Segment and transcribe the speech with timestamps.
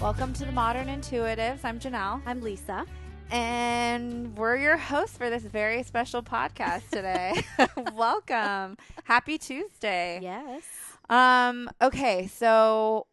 [0.00, 1.64] Welcome to the Modern Intuitives.
[1.64, 2.86] I'm Janelle, I'm Lisa.
[3.30, 7.42] and we're your hosts for this very special podcast today.
[7.94, 8.76] Welcome.
[9.04, 10.20] Happy Tuesday.
[10.22, 10.62] Yes.
[11.10, 13.06] Um, okay, so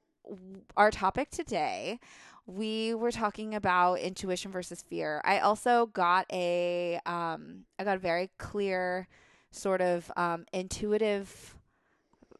[0.77, 1.99] our topic today,
[2.45, 5.21] we were talking about intuition versus fear.
[5.25, 9.07] I also got a um I got a very clear
[9.52, 11.55] sort of um intuitive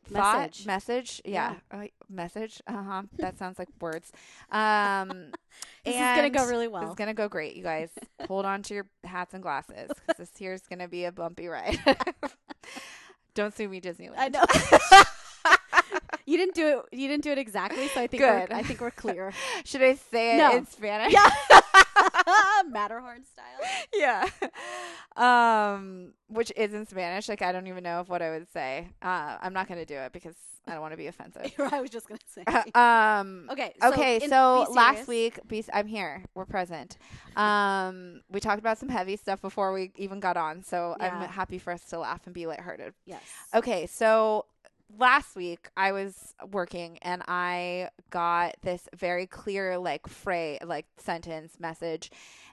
[0.06, 0.66] thought Message.
[0.66, 1.22] message.
[1.26, 1.56] Yeah.
[1.72, 2.62] Uh, message.
[2.68, 3.04] Uh-huh.
[3.18, 4.12] That sounds like words.
[4.52, 5.32] Um
[5.86, 6.90] This is gonna go and really This well.
[6.90, 7.90] is gonna go great, you guys.
[8.28, 11.80] Hold on to your hats and glasses because this here's gonna be a bumpy ride.
[13.36, 14.14] Don't sue me, Disneyland.
[14.18, 14.44] I know.
[16.26, 16.98] you didn't do it.
[16.98, 17.88] You didn't do it exactly.
[17.90, 18.50] So I think Good.
[18.50, 19.34] We're, I think we're clear.
[19.66, 20.56] Should I say it No.
[20.58, 21.14] in Spanish?
[21.14, 21.30] yeah.
[22.70, 23.70] Matterhorn style.
[23.94, 24.26] yeah.
[25.16, 27.30] Um, which is in Spanish.
[27.30, 28.90] Like I don't even know if what I would say.
[29.02, 30.36] Uh, I'm not gonna do it because
[30.68, 31.52] I don't want to be offensive.
[31.72, 32.44] I was just gonna say.
[32.74, 33.48] um.
[33.52, 33.74] Okay.
[33.82, 36.24] So okay, in- so last week, be, I'm here.
[36.34, 36.98] We're present.
[37.36, 41.60] Um, we talked about some heavy stuff before we even got on, so I'm happy
[41.60, 42.94] for us to laugh and be lighthearted.
[43.06, 43.22] Yes.
[43.54, 44.46] Okay, so
[44.98, 51.60] last week I was working and I got this very clear like phrase, like sentence
[51.60, 52.12] message,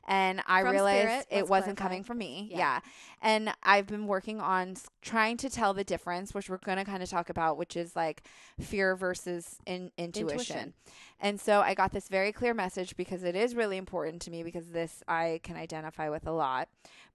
[0.08, 1.82] and I From realized Spirit, it wasn't clarify.
[1.82, 2.48] coming from me.
[2.50, 2.58] Yeah.
[2.58, 2.80] Yeah.
[3.22, 7.02] and I've been working on trying to tell the difference, which we're going to kind
[7.02, 8.22] of talk about, which is like
[8.60, 10.38] fear versus in- intuition.
[10.38, 10.72] Intuition.
[11.20, 14.42] And so I got this very clear message because it is really important to me
[14.42, 16.68] because this I can identify with a lot,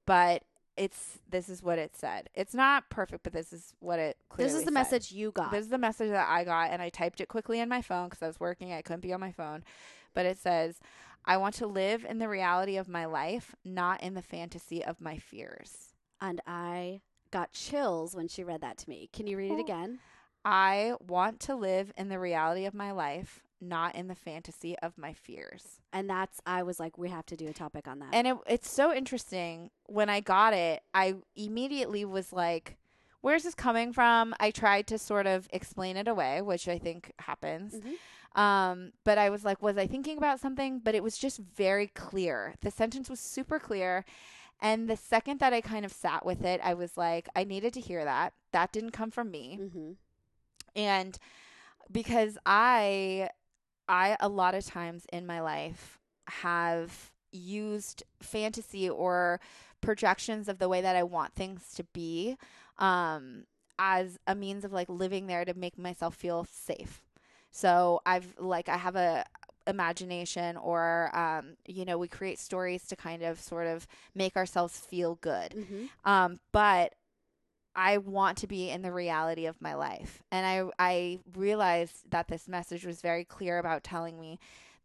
[0.05, 0.43] but.
[0.77, 2.29] It's this is what it said.
[2.35, 4.73] It's not perfect, but this is what it clearly This is the said.
[4.73, 5.51] message you got.
[5.51, 8.09] This is the message that I got, and I typed it quickly in my phone
[8.09, 8.71] because I was working.
[8.71, 9.63] I couldn't be on my phone.
[10.13, 10.79] But it says,
[11.25, 15.01] I want to live in the reality of my life, not in the fantasy of
[15.01, 15.93] my fears.
[16.21, 19.09] and I got chills when she read that to me.
[19.11, 19.99] Can you read it again?
[20.45, 24.97] I want to live in the reality of my life, not in the fantasy of
[24.97, 25.79] my fears.
[25.91, 26.41] And that's.
[26.45, 28.09] I was like, we have to do a topic on that.
[28.13, 29.71] And it, it's so interesting.
[29.87, 32.77] When I got it, I immediately was like,
[33.21, 34.35] Where's this coming from?
[34.39, 37.73] I tried to sort of explain it away, which I think happens.
[37.75, 38.39] Mhm.
[38.39, 40.79] Um, but I was like, was I thinking about something?
[40.79, 42.53] But it was just very clear.
[42.61, 44.05] The sentence was super clear.
[44.61, 47.73] And the second that I kind of sat with it, I was like, I needed
[47.73, 48.33] to hear that.
[48.51, 49.57] That didn't come from me.
[49.61, 49.95] Mhm.
[50.75, 51.17] And
[51.91, 53.29] because I,
[53.87, 59.39] I, a lot of times in my life have used fantasy or
[59.81, 62.37] projections of the way that I want things to be,
[62.77, 63.45] um,
[63.79, 67.03] as a means of like living there to make myself feel safe.
[67.51, 69.23] So I've like I have a
[69.67, 74.79] imagination or um you know we create stories to kind of sort of make ourselves
[74.79, 75.51] feel good.
[75.51, 75.89] Mhm.
[76.05, 76.95] Um but
[77.77, 80.23] I want to be in the reality of my life.
[80.31, 84.39] And I I realized that this message was very clear about telling me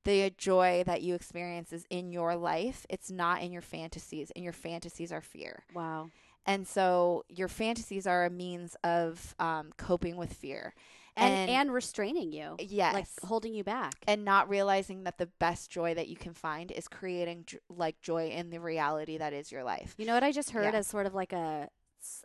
[0.05, 2.85] the joy that you experience is in your life.
[2.91, 4.31] It's not in your fantasies.
[4.37, 5.65] And your fantasies are fear.
[5.75, 6.11] Wow.
[6.45, 10.75] And so your fantasies are a means of um, coping with fear.
[11.17, 12.57] And, And- and restraining you.
[12.59, 12.95] Yes.
[12.95, 13.95] Like holding you back.
[14.09, 18.29] and not realizing that the best joy that you can find is creating like joy
[18.31, 19.95] in the reality that is your life.
[19.99, 20.79] You know what I just heard Yeah.
[20.81, 21.69] as sort of like a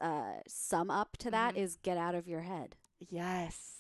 [0.01, 1.59] uh, sum up to that Mhm.
[1.59, 2.75] is get out of your head.
[2.99, 3.73] Yes.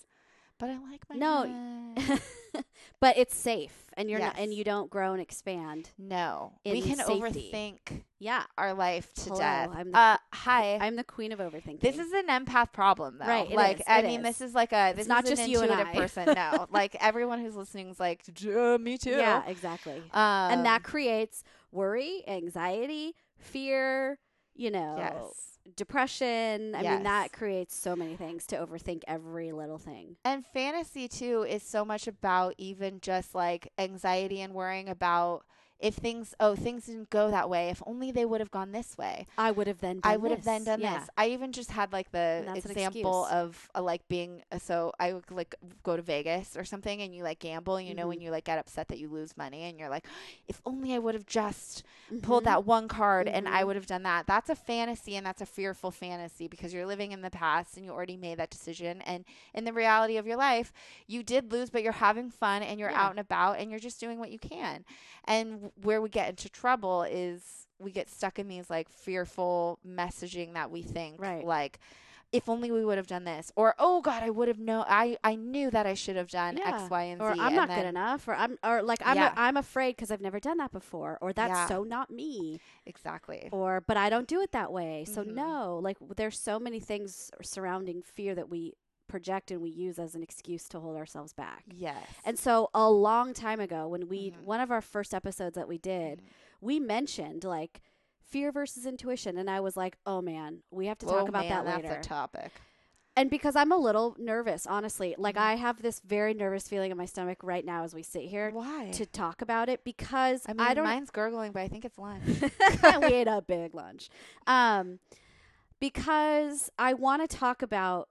[0.59, 1.93] But I like my No.
[2.99, 5.91] but it's safe and you're not and you don't grow and expand.
[5.99, 6.53] No.
[6.65, 7.51] we can safety.
[7.53, 8.43] overthink Yeah.
[8.57, 9.69] our life to Hello, death.
[9.71, 10.77] I'm the- uh hi.
[10.81, 11.81] I'm the queen of overthinking.
[11.81, 13.27] this is an empath problem though.
[13.27, 14.25] Right, like is, I mean is.
[14.39, 15.93] this is like a this not is an just you and I.
[15.93, 16.33] person.
[16.33, 16.65] No.
[16.71, 19.11] like everyone who's listening is like "Uh, me too.
[19.11, 19.97] Yeah, exactly.
[20.11, 24.17] Um, and that creates worry, anxiety, fear,
[24.57, 25.59] you know, yes.
[25.75, 26.75] depression.
[26.75, 26.95] I Yes.
[26.95, 30.17] mean, that creates so many things to overthink every little thing.
[30.25, 35.45] And fantasy too is so much about even just like anxiety and worrying about
[35.79, 38.97] if things oh things didn't go that way if only they would have gone this
[38.97, 40.97] way I would have then done I would have then done Yeah.
[40.97, 41.09] this.
[41.17, 44.57] I even just had like the And that's an example of uh, like being uh,
[44.57, 48.07] so I would like go to Vegas or something and you like gamble, you know,
[48.07, 48.23] when Mhm.
[48.23, 50.05] you like get upset that you lose money and you're like,
[50.47, 51.83] if only I would have just
[52.23, 52.45] pulled Mhm.
[52.45, 53.65] that one card and I Mhm.
[53.65, 54.25] would have done that.
[54.27, 57.85] That's a fantasy and that's a fearful fantasy because you're living in the past and
[57.85, 59.01] you already made that decision.
[59.01, 60.73] And in the reality of your life,
[61.05, 62.97] you did lose, but you're having fun and you're Yeah.
[62.97, 64.83] out and about and you're just doing what you can.
[65.25, 70.53] And where we get into trouble is we get stuck in these like fearful messaging
[70.53, 71.45] that we think Right.
[71.45, 71.79] like
[72.33, 75.17] if only we would have done this or oh god i would have known i
[75.23, 76.75] i knew that i should have done Yeah.
[76.81, 78.99] x y and or z I'm and not then- good enough, or I'm, or like
[79.05, 79.33] I'm, Yeah.
[79.33, 81.67] a, I'm afraid because I've never done that before, or that's Yeah.
[81.67, 85.05] so not me, exactly or but I don't do it that way.
[85.05, 85.35] So Mhm.
[85.35, 88.73] no, like there's so many things surrounding fear that we
[89.07, 91.63] project and we use as an excuse to hold ourselves back.
[91.73, 92.07] Yes.
[92.25, 94.41] And so a long time ago when we Mhm.
[94.43, 96.21] one of our first episodes that we did,
[96.61, 97.81] we mentioned like
[98.19, 101.47] fear versus intuition and I was like, "Oh man, we have to Oh, talk about
[101.47, 102.51] man, that that's later." a topic.
[103.15, 105.15] and because I'm a little nervous, honestly.
[105.17, 105.41] Like Mhm.
[105.41, 108.51] I have this very nervous feeling in my stomach right now as we sit here
[108.51, 108.91] Why?
[108.91, 111.97] to talk about it because I mean, I, don't mine's gurgling, but I think it's
[111.97, 112.23] lunch.
[113.01, 114.09] we ate a big lunch.
[114.45, 114.99] Um,
[115.79, 118.09] because I want to talk about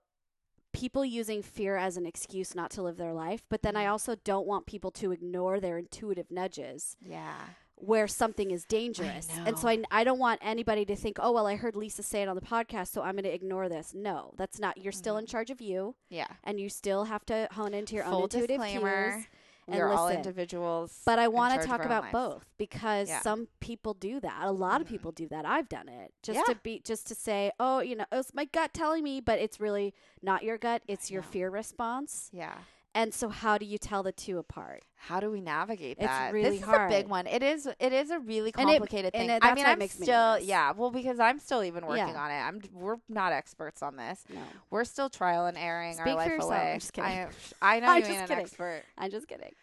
[0.77, 3.91] people using fear as an excuse not to live their life, but then I Mhm.
[3.91, 7.35] also don't want people to ignore their intuitive nudges yeah.
[7.75, 9.27] where something is dangerous.
[9.45, 9.67] And so.
[9.67, 12.35] I, I don't want anybody to think, oh, well, I heard Lisa say it on
[12.35, 13.93] the podcast, so I'm going to ignore this.
[13.93, 14.77] No, that's not.
[14.77, 15.29] You're still in Mhm.
[15.29, 16.27] charge of you, Yeah.
[16.43, 19.11] and you still have to hone into your own Full intuitive disclaimer.
[19.13, 19.25] cues.
[19.67, 21.01] And are all individuals.
[21.05, 22.13] But I want to talk about lives.
[22.13, 23.21] both because Yeah.
[23.21, 24.43] some people do that.
[24.43, 24.91] A lot of Mhm.
[24.91, 25.45] people do that.
[25.45, 26.53] I've done it just Yeah.
[26.53, 29.59] to be just to say, oh, you know, it's my gut telling me, but it's
[29.59, 30.83] really not your gut.
[30.87, 32.29] It's your fear response.
[32.31, 32.59] Yeah.
[32.95, 34.83] And so, how do you tell the two apart?
[34.95, 36.25] How do we navigate that?
[36.27, 37.27] It's really this is a big one.
[37.27, 37.67] It is.
[37.79, 39.29] It is a really And it- complicated and thing.
[39.37, 40.33] it- I mean, I'm makes me still.
[40.33, 40.47] nervous.
[40.47, 40.71] Yeah.
[40.71, 42.21] Well, because I'm still even working Yeah.
[42.23, 42.39] on it.
[42.41, 42.61] I'm.
[42.73, 44.23] We're not experts on this.
[44.33, 44.41] No,
[44.71, 46.51] We're still trial and erroring Speak our life yourself.
[46.51, 46.71] away.
[46.73, 47.11] I'm just kidding.
[47.11, 47.27] I,
[47.61, 48.83] I know I'm you ain't an expert.
[48.97, 49.53] I'm just kidding.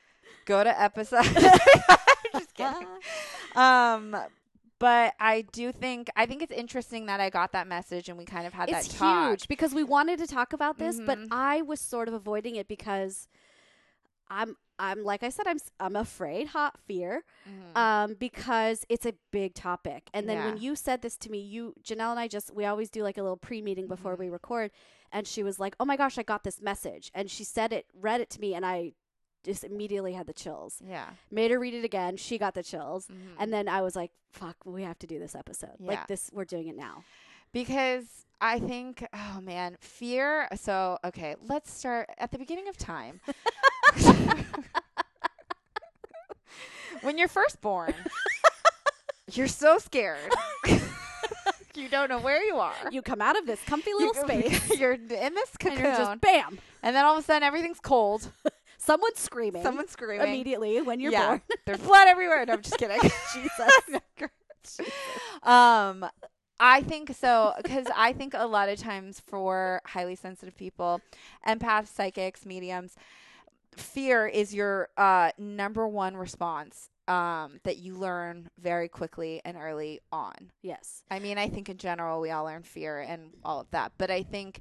[0.45, 1.27] Go to episode.
[1.37, 2.87] I'm just kidding.
[3.57, 4.17] Um,
[4.85, 8.27] but I do think I think it's interesting that I got that message and we
[8.27, 9.31] kind of had it's that talk.
[9.31, 11.29] huge because we wanted to talk about this, but Mhm.
[11.31, 13.27] I was sort of avoiding it because
[14.29, 17.25] I'm I'm like I said I'm I'm afraid, hot fear.
[17.49, 17.77] Mhm.
[17.77, 20.09] um, because it's a big topic.
[20.15, 22.91] And then when you said this to me, you Janelle and I just we always
[22.91, 24.19] do like a little pre meeting before Mhm.
[24.19, 24.71] we record,
[25.11, 27.87] and she was like, "Oh my gosh, I got this message," and she said it,
[27.95, 28.93] read it to me, and I
[29.45, 30.81] just immediately had the chills.
[30.87, 31.11] yeah.
[31.31, 32.17] Made her read it again.
[32.17, 33.37] She got the chills, Mhm.
[33.39, 35.77] and then I was like, "Fuck, we have to do this episode.
[35.79, 35.87] Yeah.
[35.91, 37.05] Like this, we're doing it now."
[37.53, 40.49] because I think, oh man, fear.
[40.57, 43.21] So, okay, let's start at the beginning of time.
[47.03, 47.95] when you're first born,
[49.33, 50.19] you're so scared.
[51.75, 52.75] you don't know where you are.
[52.91, 55.79] You come out of this comfy You little go- space, You're in this and cocoon,
[55.85, 58.31] you're just bam, and then all of a sudden everything's cold.
[58.85, 59.63] Someone's screaming.
[59.63, 60.27] Someone's screaming.
[60.27, 61.43] immediately when you're yeah, born.
[61.67, 62.45] there's blood everywhere.
[62.47, 63.01] No, I'm just kidding.
[63.35, 64.81] Jesus.
[65.43, 66.07] um
[66.61, 71.01] I think so because I think a lot of times for highly sensitive people,
[71.47, 72.95] empaths, psychics, mediums,
[73.77, 80.01] fear is your uh, number one response um, that you learn very quickly and early
[80.13, 80.53] on.
[80.63, 81.03] Yes.
[81.11, 84.11] I mean, I think in general we all learn fear and all of that, but
[84.11, 84.61] I think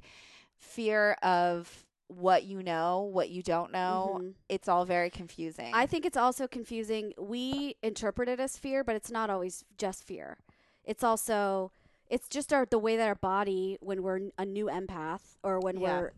[0.58, 4.34] fear of what you know, what you don't know, Mhm.
[4.48, 5.72] it's all very confusing.
[5.74, 7.12] I think it's also confusing.
[7.18, 10.38] We interpret it as fear, but it's not always just fear.
[10.84, 11.72] It's also
[12.10, 15.78] it's just our the way that our body when we're a new empath or when
[15.80, 16.00] Yeah.
[16.00, 16.12] we're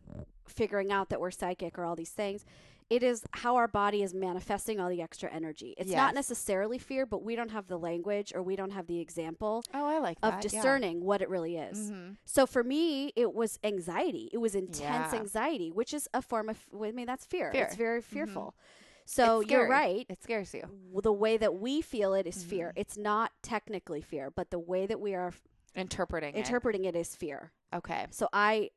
[0.49, 2.45] figuring out that we're psychic or all these things,
[2.89, 5.75] it is how our body is manifesting all the extra energy.
[5.77, 9.01] It's not necessarily fear, but we don't have the language or we don't have the
[9.01, 10.35] example oh, I like that.
[10.35, 11.91] of discerning what it really is.
[11.91, 14.31] hmm So for me, it was anxiety.
[14.33, 15.19] It was intense Yeah.
[15.21, 17.51] anxiety, which is a form of I mean that's fear.
[17.53, 17.65] Fear.
[17.65, 18.05] It's very Mhm.
[18.05, 18.55] fearful.
[19.05, 20.63] So you're right It scares you.
[21.03, 22.69] the way that we feel it is fear.
[22.69, 22.81] Mhm.
[22.81, 25.43] It's not technically fear, but the way that we are f-
[25.77, 26.39] Interpreting it.
[26.39, 27.53] interpreting it is fear.
[27.75, 28.07] Okay.
[28.11, 28.71] So I,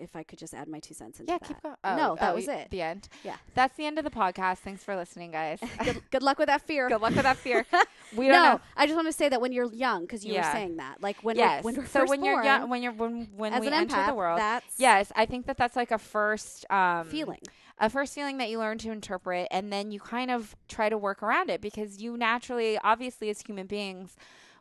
[0.00, 1.46] if I could just add my two cents into Yeah, that.
[1.48, 1.76] keep going.
[1.84, 2.70] No, that oh, was it.
[2.70, 3.08] The end.
[3.22, 3.36] Yeah.
[3.54, 4.58] That's the end of the podcast.
[4.58, 5.60] Thanks for listening, guys.
[5.84, 6.88] good, good luck with that fear.
[6.88, 7.66] Good luck with that fear.
[8.16, 8.60] We don't no, know.
[8.76, 10.48] I just want to say that when you're young, because you Yeah.
[10.48, 11.62] were saying that, like when yes.
[11.62, 14.08] we're, when we're so first when you're young, when you're when when we enter empath,
[14.08, 17.38] the world, that's yes, I think that that's like a first um, feeling.
[17.78, 20.98] a first feeling that you learn to interpret, and then you kind of try to
[20.98, 24.16] work around it because you naturally, obviously, as human beings.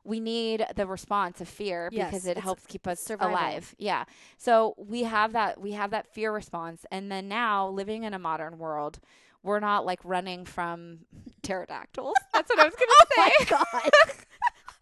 [0.09, 3.33] We need the response of fear Yes, because it helps keep us survival.
[3.35, 3.75] alive.
[3.77, 4.05] Yeah.
[4.37, 8.19] So we have that we have that fear response and then now living in a
[8.19, 8.99] modern world,
[9.43, 10.99] we're not like running from
[11.43, 12.15] pterodactyls.
[12.33, 12.87] That's what I was going
[13.49, 14.15] to oh say.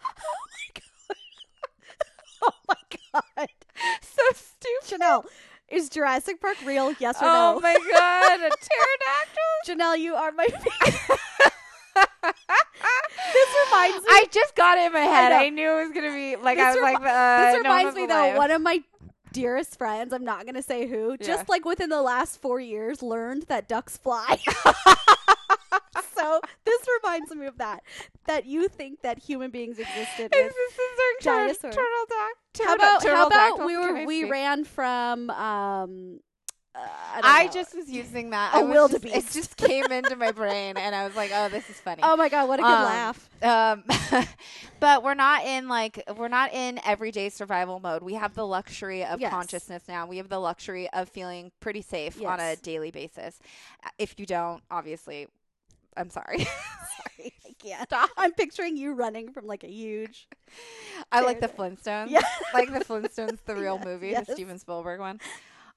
[0.10, 1.15] Oh my god!
[2.43, 2.75] oh my
[3.38, 3.50] god!
[4.01, 5.01] so stupid.
[5.01, 5.25] Janelle,
[5.69, 6.93] is Jurassic Park real?
[7.00, 7.57] Yes or Oh no?
[7.57, 9.65] Oh my god, a pterodactyl.
[9.67, 10.48] Janelle, you are my.
[13.33, 14.09] This reminds me.
[14.09, 15.29] I just got it in my head.
[15.29, 15.38] know.
[15.38, 17.95] I, knew it was gonna be like This I was remi- like, uh, this reminds
[17.95, 18.36] me though.
[18.38, 18.83] One of my
[19.33, 21.27] dearest friends, I'm not gonna say who, Yeah.
[21.27, 24.38] just like within the last four years, learned that ducks fly.
[26.15, 27.83] so this reminds me of that.
[28.27, 30.33] That you think that human beings existed.
[30.36, 31.75] Is With, this is our dinosaurs.
[31.75, 32.31] turtle doc?
[32.65, 36.19] how about how about we were we ran from um
[36.79, 38.53] I, I just was using that.
[38.53, 41.50] A I was just- It just came into my brain, and I was like, "Oh,
[41.50, 43.29] this is funny." Oh my god, what a good Um, laugh.
[43.41, 44.25] Um,
[44.79, 48.03] but we're not in like we're not in everyday survival mode.
[48.03, 49.31] We have the luxury of Yes.
[49.31, 50.05] consciousness now.
[50.05, 53.39] We have the luxury of feeling pretty safe on a daily basis.
[53.98, 55.27] If you don't, obviously,
[55.96, 56.48] I'm sorry.
[57.17, 57.93] Sorry, I can't.
[58.17, 60.27] I'm picturing you running from like a huge.
[61.12, 62.10] I like the Flintstones.
[62.10, 62.22] Yeah.
[62.53, 64.25] like the Flintstones, the real Yes, movie, yes.
[64.27, 65.19] the Steven Spielberg one.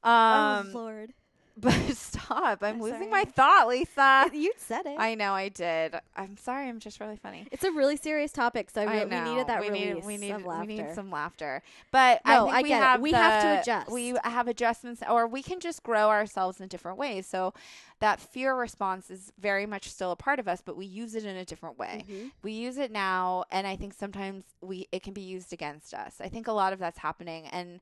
[0.04, 1.12] Oh Um, Lord,
[1.60, 2.62] but stop!
[2.62, 3.10] I'm I'm losing sorry.
[3.10, 4.30] my thought, Lisa.
[4.32, 4.96] you said it.
[4.98, 5.94] I know I did.
[6.16, 6.68] I'm sorry.
[6.68, 7.46] I'm just really funny.
[7.52, 9.24] it's a really serious topic, so I I re- know.
[9.24, 10.66] we needed that we release need, we need, of laughter.
[10.66, 11.62] We need some laughter.
[11.90, 12.82] But No, I think I we get it.
[12.84, 13.90] have We have to adjust.
[13.90, 17.26] We have adjustments, or we can just grow ourselves in different ways.
[17.26, 17.52] So
[17.98, 21.26] that fear response is very much still a part of us, but we use it
[21.26, 22.04] in a different way.
[22.08, 22.30] Mhm.
[22.42, 26.22] We use it now, and I think sometimes we it can be used against us.
[26.22, 27.80] I think a lot of that's happening, and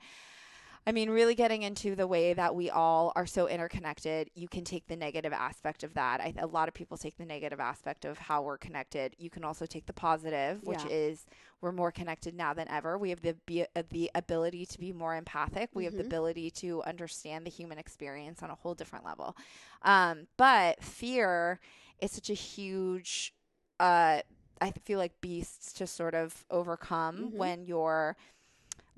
[0.89, 4.65] I mean, really getting into the way that we all are so interconnected, you can
[4.65, 6.23] take the negative aspect of that.
[6.23, 9.15] I, a lot of people take the negative aspect of how we're connected.
[9.19, 10.91] You can also take the positive, which Yeah.
[10.91, 11.27] is
[11.61, 12.97] we're more connected now than ever.
[12.97, 15.69] We have the be, uh, the ability to be more empathic.
[15.75, 16.07] We have the Mhm.
[16.07, 19.37] ability to understand the human experience on a whole different level.
[19.83, 21.61] Um, but fear
[22.01, 23.35] is such a huge,
[23.79, 24.23] uh,
[24.63, 27.37] I feel like beasts to sort of overcome Mhm.
[27.37, 28.17] when you're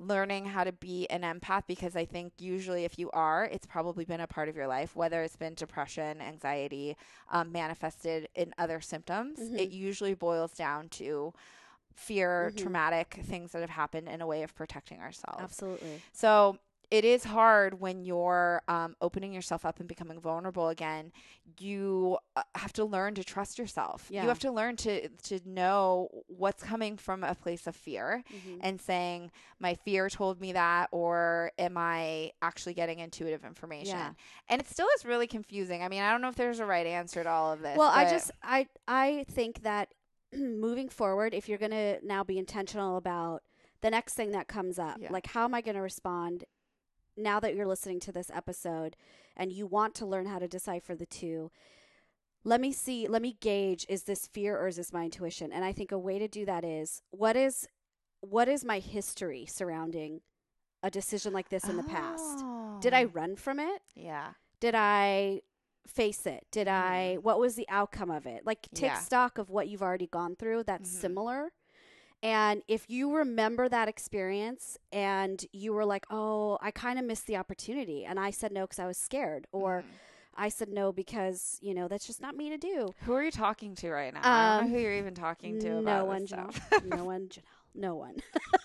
[0.00, 4.04] learning how to be an empath because I think usually if you are, it's probably
[4.06, 6.96] been a part of your life, whether it's been depression, anxiety,
[7.30, 9.38] um, manifested in other symptoms.
[9.38, 9.58] Mhm.
[9.58, 11.34] It usually boils down to
[11.94, 12.56] fear, Mhm.
[12.56, 15.42] traumatic things that have happened in a way of protecting ourselves.
[15.42, 16.00] Absolutely.
[16.12, 16.58] So
[16.90, 21.12] it is hard when you're um, opening yourself up and becoming vulnerable again.
[21.58, 24.06] You uh, have to learn to trust yourself.
[24.10, 24.22] Yeah.
[24.22, 28.58] You have to learn to to know what's coming from a place of fear Mhm.
[28.60, 34.12] and saying my fear told me that or am i actually getting intuitive information Yeah.
[34.48, 36.86] and it still is really confusing i mean i don't know if there's a right
[36.86, 39.92] answer to all of this Well, I just I I think that
[40.32, 43.42] moving forward, if you're going to now be intentional about
[43.80, 45.08] the next thing that comes up, Yeah.
[45.10, 46.44] like how am I going to respond
[47.16, 48.96] now that you're listening to this episode
[49.36, 51.50] and you want to learn how to decipher the two?
[52.44, 55.52] Let me see, let me gauge is this fear or is this my intuition?
[55.52, 57.66] And I think a way to do that is what is
[58.20, 60.20] what is my history surrounding
[60.82, 62.44] a decision like this in the past?
[62.80, 63.08] Did I Oh.
[63.08, 63.82] run from it?
[63.94, 65.40] yeah did I
[65.86, 66.46] face it?
[66.50, 67.22] Did I Mhm.
[67.22, 68.44] what was the outcome of it?
[68.44, 68.98] Like take Yeah.
[68.98, 71.00] stock of what you've already gone through that's Mhm.
[71.00, 71.52] similar.
[72.22, 77.26] And if you remember that experience and you were like, "Oh, I kind of missed
[77.26, 79.94] the opportunity and I said no cuz I was scared," or Mhm.
[80.34, 82.94] I said no because, you know, that's just not me to do.
[83.04, 85.58] who are you talking to right now i don't Um, know who you're even talking
[85.58, 86.54] to no about one, this Janelle.
[86.54, 86.82] stuff.
[86.84, 87.42] no one, Janelle.
[87.74, 88.16] No one.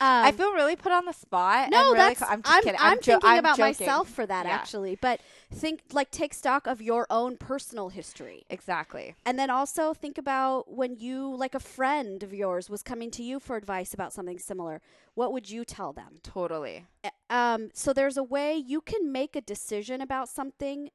[0.00, 2.54] i Um, feel really put on the spot No, and really that's co- i'm just
[2.56, 3.86] I'm, kidding I'm jo- thinking I'm about joking.
[3.86, 4.54] myself for that Yeah.
[4.54, 5.20] actually, but
[5.52, 8.44] think like take stock of your own personal history.
[8.50, 13.10] exactly And then also think about when you, like a friend of yours, was coming
[13.12, 14.80] to you for advice about something similar.
[15.14, 16.18] What would you tell them?
[16.22, 16.84] totally
[17.30, 20.90] Um, so there's a way you can make a decision about something,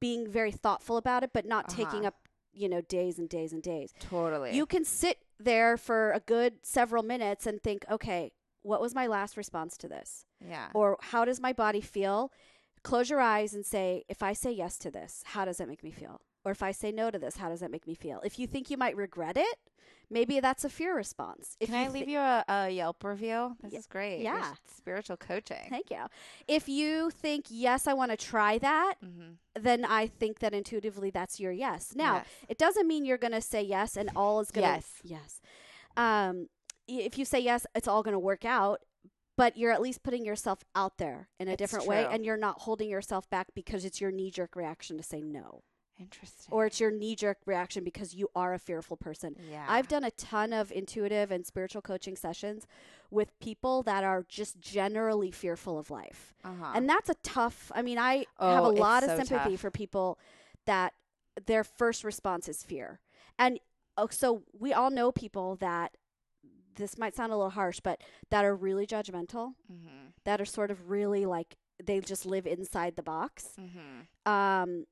[0.00, 2.08] being very thoughtful about it, but not taking Uh-huh.
[2.08, 3.92] up, you know, days and days and days.
[4.00, 8.32] totally You can sit there for a good several minutes and think, okay,
[8.62, 10.24] what was my last response to this?
[10.46, 12.32] yeah Or how does my body feel?
[12.82, 15.82] Close your eyes and say, if I say yes to this, how does that make
[15.82, 16.20] me feel?
[16.44, 18.20] Or if I say no to this, how does that make me feel?
[18.24, 19.58] If you think you might regret it,
[20.14, 21.56] maybe that's a fear response.
[21.60, 23.56] If can I leave you a, a Yelp review?
[23.62, 24.20] This is great.
[24.22, 24.54] Yeah.
[24.78, 25.66] spiritual coaching.
[25.68, 26.04] Thank you.
[26.48, 29.32] If you think, yes, I want to try that, Mm-hmm.
[29.62, 31.92] then I think that intuitively that's your yes.
[31.94, 32.26] Now, Yes.
[32.48, 34.88] it doesn't mean you're going to say yes and all is going to Yes.
[35.04, 35.40] yes.
[35.96, 36.48] Um
[36.86, 38.80] if you say yes, it's all going to work out,
[39.36, 42.36] but you're at least putting yourself out there in a It's different way and you're
[42.36, 45.62] not holding yourself back because it's your knee-jerk reaction to say no
[45.98, 46.52] Interesting.
[46.52, 49.36] or it's your knee-jerk reaction because you are a fearful person.
[49.50, 52.66] yeah, I've done a ton of intuitive and spiritual coaching sessions
[53.10, 56.34] with people that are just generally fearful of life.
[56.44, 56.72] uh-huh.
[56.74, 57.70] And that's a tough.
[57.74, 59.60] I mean, I Oh, have a lot of so sympathy tough.
[59.60, 60.18] for people
[60.66, 60.94] that
[61.46, 63.00] their first response is fear.
[63.38, 63.60] And
[63.96, 65.96] oh, so we all know people that
[66.76, 70.08] this might sound a little harsh, but that are really judgmental, mm-hmm.
[70.24, 73.50] that are sort of really like they just live inside the box.
[73.60, 74.30] Mm-hmm.
[74.30, 74.86] Um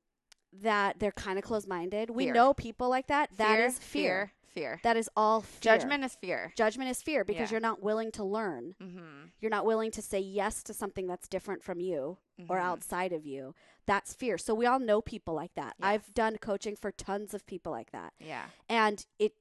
[0.61, 2.09] that they're kind of closed-minded.
[2.09, 2.33] We Fear.
[2.33, 3.29] know people like that.
[3.37, 4.31] That fear, is fear.
[4.53, 4.79] fear.
[4.83, 5.59] That is all fear.
[5.77, 6.53] Judgment is fear.
[6.55, 7.55] Judgment is fear because Yeah.
[7.55, 8.75] you're not willing to learn.
[8.81, 9.25] Mm-hmm.
[9.39, 12.19] You're not willing to say yes to something that's different from you
[12.49, 12.61] or Mhm.
[12.61, 13.55] outside of you.
[13.87, 14.37] That's fear.
[14.37, 15.75] So we all know people like that.
[15.81, 18.13] I've done coaching for tons of people like that.
[18.19, 18.45] Yeah.
[18.69, 19.33] And it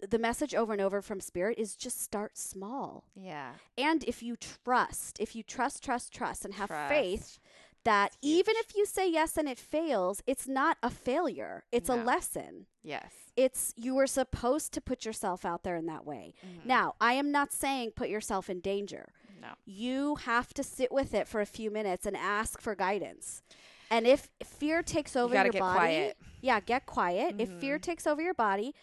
[0.00, 3.04] the message over and over from spirit is just start small.
[3.14, 3.52] Yeah.
[3.78, 7.40] And if you trust, if you trust, trust, trust, and have faith Trust.
[7.84, 11.94] That even if you say yes and it fails, it's not a failure, it's a
[11.94, 12.66] lesson.
[12.82, 13.12] Yes.
[13.36, 16.34] It's you were supposed to put yourself out there in that way.
[16.46, 16.64] Mhm.
[16.66, 19.12] Now, I am not saying put yourself in danger.
[19.40, 19.48] No.
[19.66, 23.42] You have to sit with it for a few minutes and ask for guidance.
[23.90, 26.16] And if fear takes over you your get body, quiet.
[26.40, 27.34] yeah, get quiet.
[27.38, 27.82] If fear Mhm.
[27.82, 28.74] takes over your body,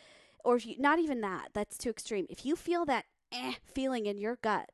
[0.44, 2.28] or if you, not even that, that's too extreme.
[2.30, 4.70] If you feel that eh feeling in your gut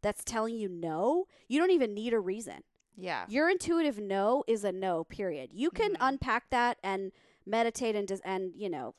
[0.00, 2.62] that's telling you no, you don't even need a reason.
[2.96, 3.26] Yeah.
[3.28, 5.50] Your intuitive no is a no, period.
[5.52, 5.96] You can Mhm.
[6.00, 7.12] unpack that and
[7.44, 8.94] meditate and and you know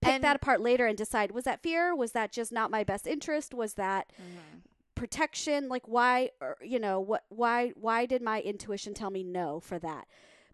[0.00, 1.94] pick And- that apart later and decide was that fear?
[1.94, 3.54] Was that just not my best interest?
[3.54, 4.62] Was that Mhm.
[4.94, 9.60] protection like why or, you know what why why did my intuition tell me no
[9.60, 10.08] for that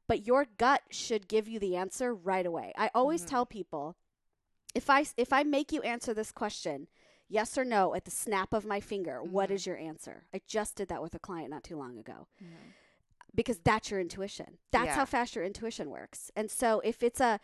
[0.08, 3.28] but your gut should give you the answer right away i always Mhm.
[3.28, 3.94] tell people
[4.74, 6.88] if I if i make you answer this question
[7.32, 9.54] yes or no at the snap of my finger what Mhm.
[9.54, 12.72] is your answer i just did that with a client not too long ago Mhm.
[13.34, 14.94] because that's your intuition that's Yeah.
[14.94, 17.40] how fast your intuition works and so if it's a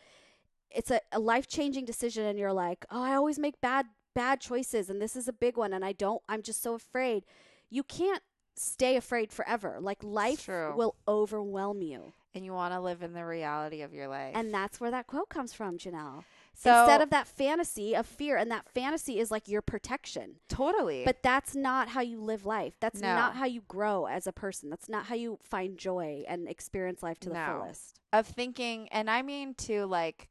[0.70, 4.90] it's a, a life-changing decision and you're like oh i always make bad bad choices
[4.90, 7.24] and this is a big one and i don't i'm just so afraid
[7.70, 8.22] you can't
[8.56, 10.40] stay afraid forever like life
[10.76, 14.32] will overwhelm you And you want to live in the reality of your life.
[14.34, 16.24] and that's where that quote comes from janelle
[16.60, 21.04] so instead of that fantasy of fear and that fantasy is like your protection totally.
[21.04, 23.14] but that's not how you live life that's No.
[23.14, 27.02] not how you grow as a person that's not how you find joy and experience
[27.02, 27.60] life to the No.
[27.60, 30.28] fullest of thinking, and I mean to like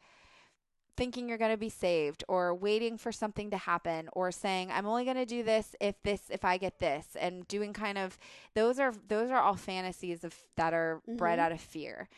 [0.95, 4.87] thinking you're going to be saved or waiting for something to happen or saying I'm
[4.87, 8.17] only going to do this if this if I get this and doing kind of
[8.55, 11.41] those are those are all fantasies of that are bred Mhm.
[11.43, 12.09] out of fear.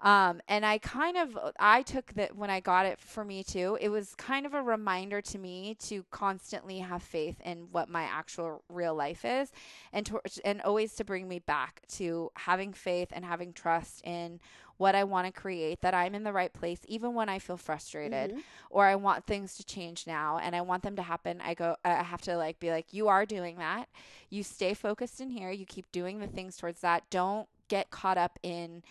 [0.00, 3.78] Um, and I kind of I took that when I got it for me too.
[3.80, 8.02] It was kind of a reminder to me to constantly have faith in what my
[8.02, 9.50] actual real life is,
[9.94, 14.38] and to, and always to bring me back to having faith and having trust in
[14.76, 15.80] what I want to create.
[15.80, 18.42] That I'm in the right place, even when I feel frustrated Mhm.
[18.68, 21.40] or I want things to change now and I want them to happen.
[21.40, 21.76] I go.
[21.82, 23.88] I have to like be like, you are doing that.
[24.28, 25.50] You stay focused in here.
[25.50, 27.08] You keep doing the things towards that.
[27.08, 28.82] Don't get caught up in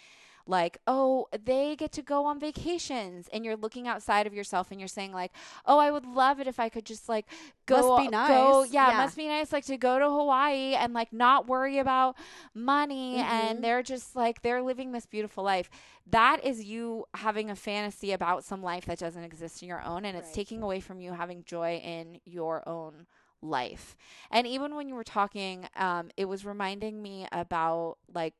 [0.47, 4.79] like, oh, they get to go on vacations and you're looking outside of yourself and
[4.79, 5.31] you're saying like,
[5.65, 7.25] oh, I would love it if I could just like
[7.65, 8.71] go Must be go nice.
[8.71, 8.93] yeah, Yeah.
[8.93, 12.15] it must be nice like to go to Hawaii and like not worry about
[12.53, 13.23] money Mhm.
[13.23, 15.69] and they're just like they're living this beautiful life.
[16.07, 20.05] That is you having a fantasy about some life that doesn't exist in your own
[20.05, 20.35] and it's Right.
[20.35, 23.07] taking away from you having joy in your own
[23.41, 23.95] life.
[24.31, 28.33] And even when you were talking, um, it was reminding me about like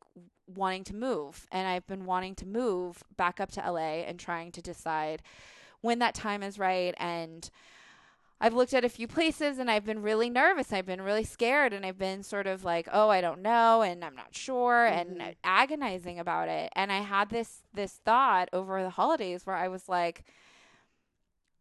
[0.47, 1.47] wanting to move.
[1.51, 5.21] And I've been wanting to move back up to LA and trying to decide
[5.81, 6.93] when that time is right.
[6.97, 7.49] And
[8.41, 10.73] I've looked at a few places and I've been really nervous.
[10.73, 14.03] I've been really scared and I've been sort of like, oh, I don't know and
[14.03, 15.36] I'm not sure and Mhm.
[15.43, 16.71] agonizing about it.
[16.75, 20.25] And I had this this thought over the holidays where I was like,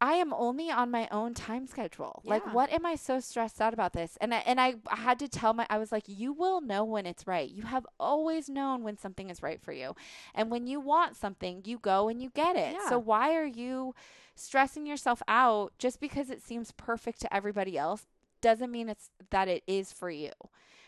[0.05, 2.21] I am only on my own time schedule.
[2.25, 4.19] Like, what am I so stressed out about this?
[4.21, 7.07] And I, and I had to tell my, I was like, you will know when
[7.07, 7.51] it's right.
[7.51, 9.97] You have always known when something is right for you.
[10.35, 12.75] And when you want something, you go and you get it.
[12.75, 12.91] Yeah.
[12.91, 13.95] So why are you
[14.35, 18.05] stressing yourself out just because it seems perfect to everybody else?
[18.43, 20.33] Doesn't mean it's that it is for you.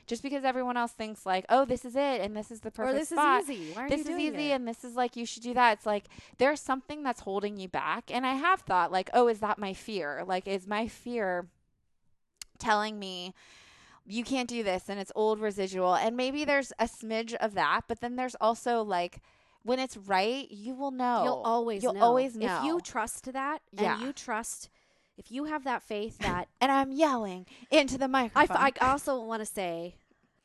[0.06, 2.94] Just because everyone else thinks like, oh, this is it and this is the perfect
[2.94, 3.74] or this spot is easy.
[3.88, 4.54] This is easy it?
[4.54, 6.04] and this is like you should do that it's like
[6.38, 9.72] there's something that's holding you back and i have thought like oh is that my
[9.74, 11.48] fear like is my fear
[12.58, 13.34] telling me
[14.06, 17.82] you can't do this and it's old residual and maybe there's a smidge of that
[17.88, 19.20] but then there's also like
[19.62, 22.02] when it's right you will know You'll always You'll know.
[22.02, 23.94] always If you trust that Yeah.
[23.94, 24.70] and you trust
[25.16, 28.90] if you have that faith that and i'm yelling into the I, microphone f- I
[28.92, 29.96] also want to say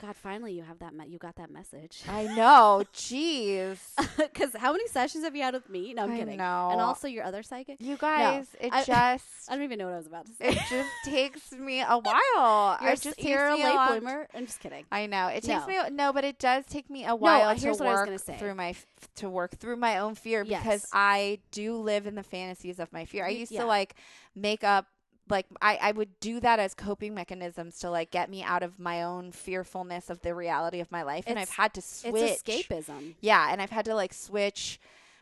[0.02, 2.02] God finally you have that me- you got that message.
[2.10, 3.78] I know jeez
[4.34, 5.94] Cuz how many sessions have you had with me?
[5.94, 6.38] No, I'm I kidding.
[6.38, 6.70] know.
[6.72, 7.78] And also your other psychic?
[7.80, 10.48] you guys it I- just I don't even know what I was about to say.
[10.50, 14.28] it just takes me a while You're, it just you're a late bloomer.
[14.34, 14.86] I'm just kidding.
[14.92, 15.68] I know it takes No.
[15.68, 18.40] me no, but it does take me a while here's to what I was work
[18.40, 18.76] through my
[19.18, 20.90] to work through my own fear because Yes.
[20.94, 23.26] I do live in the fantasies of my fear.
[23.26, 23.62] I used yeah.
[23.62, 23.96] to like
[24.36, 24.88] make up
[25.32, 28.78] like I, I would do that as coping mechanisms to like get me out of
[28.80, 32.44] my own fearfulness of the reality of my life and I've had to switch It's
[32.44, 33.16] escapism.
[33.22, 34.80] yeah, and I've had to like switch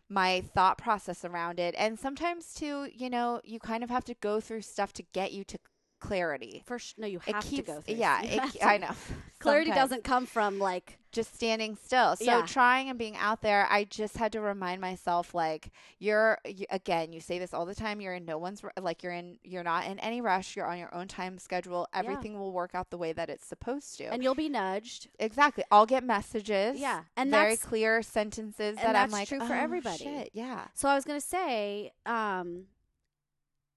[0.09, 1.75] my thought process around it.
[1.77, 5.31] And sometimes too, you know, you kind of have to go through stuff to get
[5.31, 5.59] you to
[5.99, 6.63] clarity.
[6.65, 7.95] For sh- no, you have to keeps go through.
[7.95, 8.65] yeah, it, to.
[8.65, 8.89] I know.
[9.39, 9.89] Clarity Sometimes.
[9.89, 12.17] doesn't come from like just standing still.
[12.17, 12.45] So Yeah.
[12.45, 17.13] trying and being out there, I just had to remind myself like you're you, again,
[17.13, 19.85] you say this all the time, you're in no one's like you're in you're not
[19.85, 21.87] in any rush, you're on your own time schedule.
[21.93, 24.05] Everything will work out the way that it's supposed to.
[24.11, 25.07] And you'll be nudged.
[25.19, 25.63] exactly.
[25.71, 26.77] I'll get messages.
[26.79, 27.03] Yeah.
[27.15, 30.65] And very clear sentences that I'm like true for "Oh, everybody." shit, Yeah.
[30.73, 32.65] so I was going to say um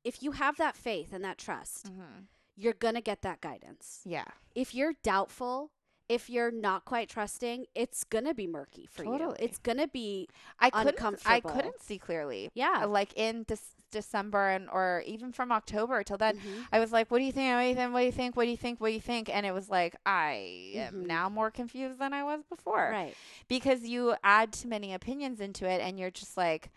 [0.04, 4.02] if you have that faith and that trust, hmm you're going to get that guidance.
[4.04, 4.26] Yeah.
[4.54, 5.70] If you're doubtful,
[6.06, 9.10] if you're not quite trusting, it's going to be murky for you.
[9.12, 9.36] Totally.
[9.40, 10.28] It's going to be
[10.60, 12.50] I couldn't I couldn't see clearly.
[12.52, 12.80] yeah.
[12.82, 16.66] Uh, Like in this December and or even from October till then Mhm.
[16.70, 17.54] I was like, "What do you think?
[17.54, 17.94] What do you think?
[17.94, 18.36] What do you think?
[18.36, 18.80] What do you think?
[18.80, 21.06] What do you think?" And it was like, I am Mhm.
[21.06, 23.14] now more confused than I was before Right.
[23.48, 26.70] because you add too many opinions into it, and you're just like,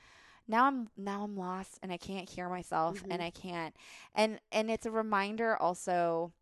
[0.47, 3.07] now I'm now I'm lost, and I can't hear myself, Mhm.
[3.11, 3.75] and I can't,
[4.13, 6.33] and and it's a reminder also.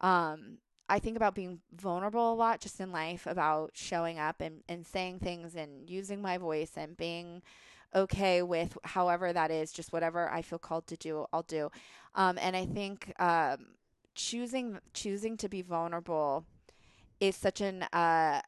[0.00, 4.62] Um, I think about being vulnerable a lot just in life, about showing up and
[4.68, 7.42] and saying things and using my voice and being
[7.94, 11.70] okay with however that is, just whatever I feel called to do, I'll do.
[12.14, 13.74] Um, and I think um,
[14.14, 16.44] choosing choosing to be vulnerable
[17.20, 18.40] is such an uh,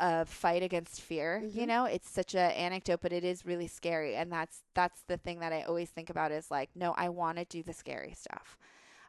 [0.00, 1.46] a fight against fear.
[1.52, 1.66] You Mhm.
[1.66, 4.16] know, it's such a anecdote, but it is really scary.
[4.16, 7.38] And that's that's the thing that I always think about is like, no, I want
[7.38, 8.56] to do the scary stuff.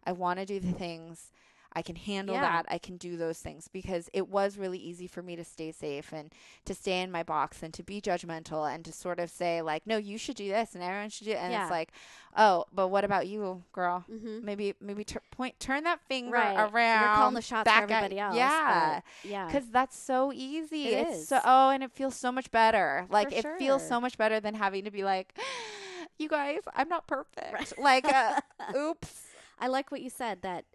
[0.06, 1.32] I want to do the things.
[1.74, 2.42] I can handle Yeah.
[2.42, 2.66] that.
[2.68, 6.12] I can do those things because it was really easy for me to stay safe
[6.12, 6.34] and
[6.66, 9.86] to stay in my box and to be judgmental and to sort of say like,
[9.86, 11.38] no, you should do this and everyone should do it.
[11.38, 11.62] And Yeah.
[11.64, 11.92] it's like,
[12.36, 14.04] oh, but what about you, girl?
[14.10, 14.42] Mhm.
[14.44, 16.58] Maybe maybe tur point turn that finger Right.
[16.58, 17.02] around.
[17.02, 18.36] You're calling the shots for everybody else.
[18.36, 19.02] Yeah.
[19.24, 19.46] yeah.
[19.46, 20.88] Because that's so easy.
[20.88, 21.28] It it's is.
[21.28, 23.06] so oh, and it feels so much better.
[23.10, 25.38] Like For it feels so much better than having to be like,
[26.18, 27.78] you guys, I'm not perfect.
[27.78, 28.40] Like, uh,
[28.76, 29.28] oops.
[29.60, 30.66] I like what you said that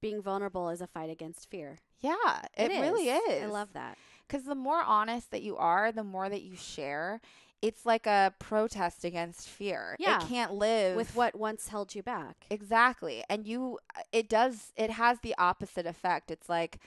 [0.00, 1.78] being vulnerable is a fight against fear.
[2.00, 3.42] Yeah, it, really is.
[3.42, 3.98] I love that.
[4.26, 7.20] because the more honest that you are, the more that you share.
[7.60, 9.96] It's like a protest against fear.
[9.98, 10.22] Yeah.
[10.22, 12.46] It can't live With what once held you back.
[12.50, 13.24] Exactly.
[13.28, 13.78] And you
[14.12, 16.30] it does it has the opposite effect.
[16.30, 16.78] It's like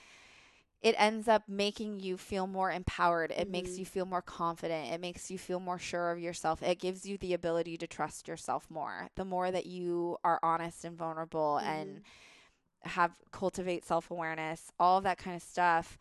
[0.80, 3.32] it ends up making you feel more empowered.
[3.36, 3.78] It makes Mhm.
[3.80, 4.90] you feel more confident.
[4.92, 6.62] It makes you feel more sure of yourself.
[6.62, 9.08] It gives you the ability to trust yourself more.
[9.14, 12.02] The more that you are honest and vulnerable and Mm-hmm.
[12.84, 15.98] Have cultivate self-awareness, all of that kind of stuff,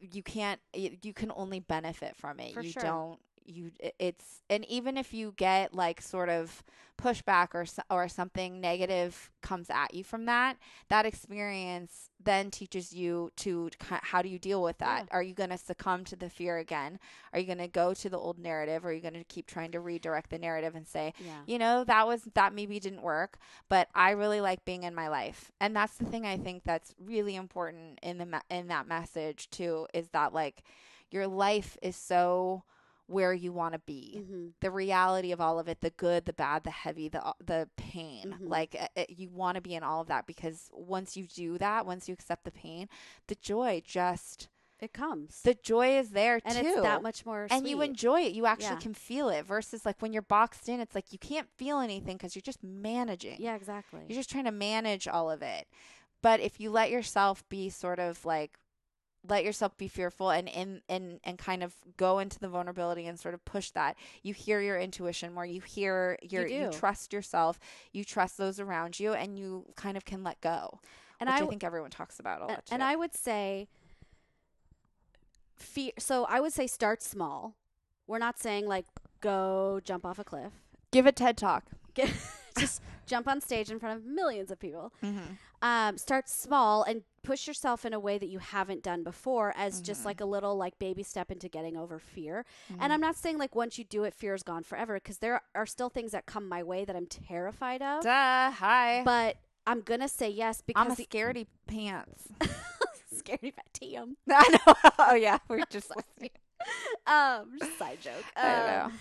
[0.00, 2.54] you can't you can only benefit from it.
[2.54, 2.82] For you sure.
[2.82, 6.62] don't you it's and even if you get like sort of
[7.00, 10.56] pushback or or something negative comes at you from that
[10.88, 15.08] that experience then teaches you to how do you deal with that?
[15.10, 17.00] Are you going to succumb to the fear again?
[17.32, 18.84] Are you going to go to the old narrative?
[18.84, 21.40] Or are you going to keep trying to redirect the narrative and say Yeah.
[21.46, 25.08] you know that was that maybe didn't work but i really like being in my
[25.08, 25.50] life.
[25.60, 29.88] And that's the thing i think that's really important in the in that message too
[29.92, 30.62] is that like
[31.10, 32.62] your life is so
[33.06, 36.32] where you want to be hmm the reality of all of it the good the
[36.32, 38.48] bad the heavy the uh, the pain Mhm.
[38.48, 41.58] like uh, uh, you want to be in all of that because once you do
[41.58, 42.88] that once you accept the pain
[43.26, 45.42] the joy just It comes.
[45.42, 46.46] the joy is there too.
[46.48, 48.76] and too it's that much more and you enjoy it you actually Yeah.
[48.76, 52.16] can feel it versus like when you're boxed in it's like you can't feel anything
[52.16, 54.00] because you're just managing Yeah, exactly.
[54.08, 55.66] you're just trying to manage all of it
[56.22, 58.58] but if you let yourself be sort of like
[59.28, 63.18] let yourself be fearful and in and and kind of go into the vulnerability and
[63.18, 66.72] sort of push that you hear your intuition more you hear your you, do.
[66.72, 67.58] trust yourself
[67.92, 70.80] you trust those around you and you kind of can let go
[71.20, 72.74] and which I think everyone talks about a and, lot too.
[72.74, 73.68] and I would say
[75.54, 77.54] fear so I would say start small.
[78.08, 78.86] We're not saying like
[79.20, 80.52] go jump off a cliff.
[80.90, 81.64] give a TED talk
[82.58, 84.92] just jump on stage in front of millions of people.
[85.02, 85.18] mm-hmm.
[85.62, 89.80] um, start small and push yourself in a way that you haven't done before as
[89.80, 90.06] just Mhm.
[90.06, 92.82] like a little like baby step into getting over fear Mm-hmm.
[92.82, 95.40] and i'm not saying like once you do it fear is gone forever because there
[95.54, 99.36] are still things that come my way that i'm terrified of Duh, hi but
[99.68, 102.26] i'm gonna say yes because I'm a scaredy pants
[103.14, 104.14] scaredy fat TM.
[104.30, 105.92] I know oh yeah we're just
[107.06, 108.84] um just side joke I don't know.
[108.86, 108.98] Um,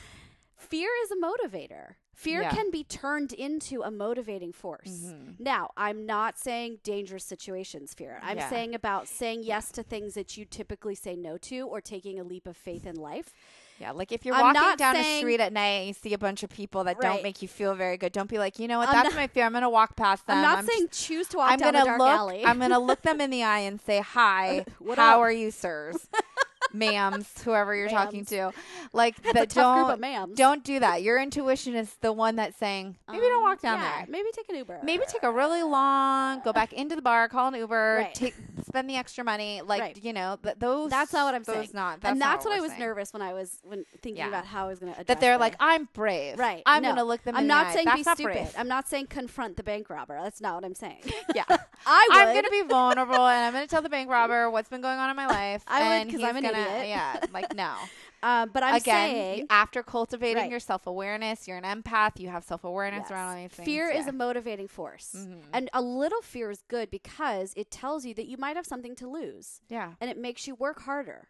[0.57, 2.51] fear is a motivator fear Yeah.
[2.51, 5.39] can be turned into a motivating force Mhm.
[5.39, 8.19] Now, I'm not saying dangerous situations fear.
[8.21, 8.49] I'm Yeah.
[8.49, 12.23] saying about saying yes to things that you typically say no to or taking a
[12.23, 13.33] leap of faith in life.
[13.79, 16.17] Yeah, like if you're I'm walking down a street at night and you see a
[16.19, 17.13] bunch of people that Right.
[17.13, 19.15] don't make you feel very good, don't be like, you know what, I'm that's not-
[19.15, 19.43] my fear.
[19.45, 20.37] I'm gonna walk past them.
[20.37, 22.09] I'm not I'm saying just- choose to walk I'm down gonna a dark look.
[22.11, 22.45] alley.
[22.45, 26.07] I'm gonna look them in the eye and say, "Hi, how up?" are you, sirs?"
[26.75, 28.51] ma'ams, whoever you're talking to,
[28.93, 30.35] like That's that don't ma'ams.
[30.35, 31.03] don't do that.
[31.03, 34.05] Your intuition is the one that's saying maybe don't Um, walk down yeah, there.
[34.09, 34.79] Maybe take an Uber.
[34.83, 38.13] Maybe take a really long, go back into the bar, call an Uber, Right.
[38.15, 39.97] take spend the extra money, like Right.
[40.03, 40.37] you know.
[40.41, 41.69] Th- those That's not what I'm those saying.
[41.73, 42.79] Not, and not that's what I was saying.
[42.81, 44.27] nervous when I was when thinking Yeah.
[44.29, 46.61] about how I was going to that they're like, I'm brave, Right.
[46.65, 46.89] I'm No.
[46.89, 47.35] gonna look them.
[47.35, 47.73] I'm in the not eye.
[47.73, 48.33] saying That's be not stupid.
[48.33, 48.55] brave.
[48.57, 50.17] I'm not saying confront the bank robber.
[50.21, 51.01] That's not what I'm saying.
[51.35, 51.43] Yeah.
[51.85, 52.07] I.
[52.11, 55.09] I'm gonna be vulnerable and I'm gonna tell the bank robber what's been going on
[55.09, 55.63] in my life.
[55.67, 56.87] I would, because I'm an gonna, idiot.
[56.89, 57.75] Yeah, like no.
[58.23, 60.51] Um, but I'm Again, saying after cultivating Right.
[60.51, 62.19] your self awareness, you're an empath.
[62.19, 63.65] You have self awareness yes, around all these things.
[63.65, 65.41] fear is a motivating force, Mhm.
[65.51, 68.93] and a little fear is good because it tells you that you might have something
[68.97, 69.93] to lose, yeah.
[69.99, 71.29] and it makes you work harder.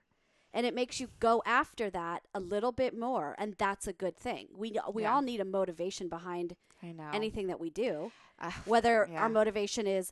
[0.54, 4.18] And it makes you go after that a little bit more, and that's a good
[4.18, 4.50] thing.
[4.54, 5.14] We we Yeah.
[5.16, 7.10] all need a motivation behind I know.
[7.14, 8.12] anything that we do.
[8.38, 9.22] Uh, whether Yeah.
[9.22, 10.12] our motivation is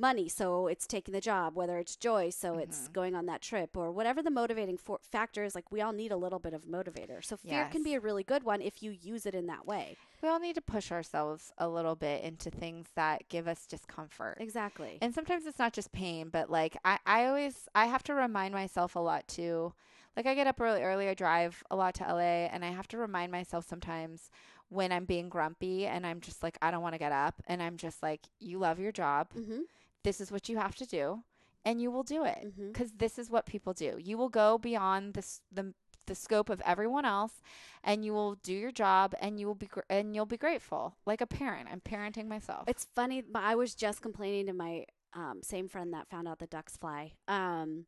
[0.00, 2.92] money so it's taking the job whether it's joy so it's Mm-hmm.
[2.92, 6.10] going on that trip or whatever the motivating for- factor is like we all need
[6.10, 8.90] a little bit of motivator so fear can be a really good one if you
[8.90, 12.50] use it in that way we all need to push ourselves a little bit into
[12.50, 14.36] things that give us discomfort.
[14.40, 18.14] exactly And sometimes it's not just pain, but like I, I always I have to
[18.14, 19.72] remind myself a lot too.
[20.16, 22.88] Like I get up really early, I drive a lot to LA and I have
[22.88, 24.28] to remind myself sometimes
[24.68, 27.62] when I'm being grumpy and I'm just like I don't want to get up and
[27.62, 29.28] I'm just like you love your job.
[29.34, 29.60] mm-hmm.
[30.02, 31.22] This is what you have to do
[31.64, 32.72] and you will do it Mhm.
[32.74, 33.96] cuz this is what people do.
[33.98, 35.74] You will go beyond this the
[36.06, 37.40] the scope of everyone else
[37.84, 40.96] and you will do your job and you will be gr- and you'll be grateful
[41.06, 41.68] like a parent.
[41.70, 42.64] I'm parenting myself.
[42.68, 46.38] it's funny but i was just complaining to my um, same friend that found out
[46.40, 47.86] the ducks fly um,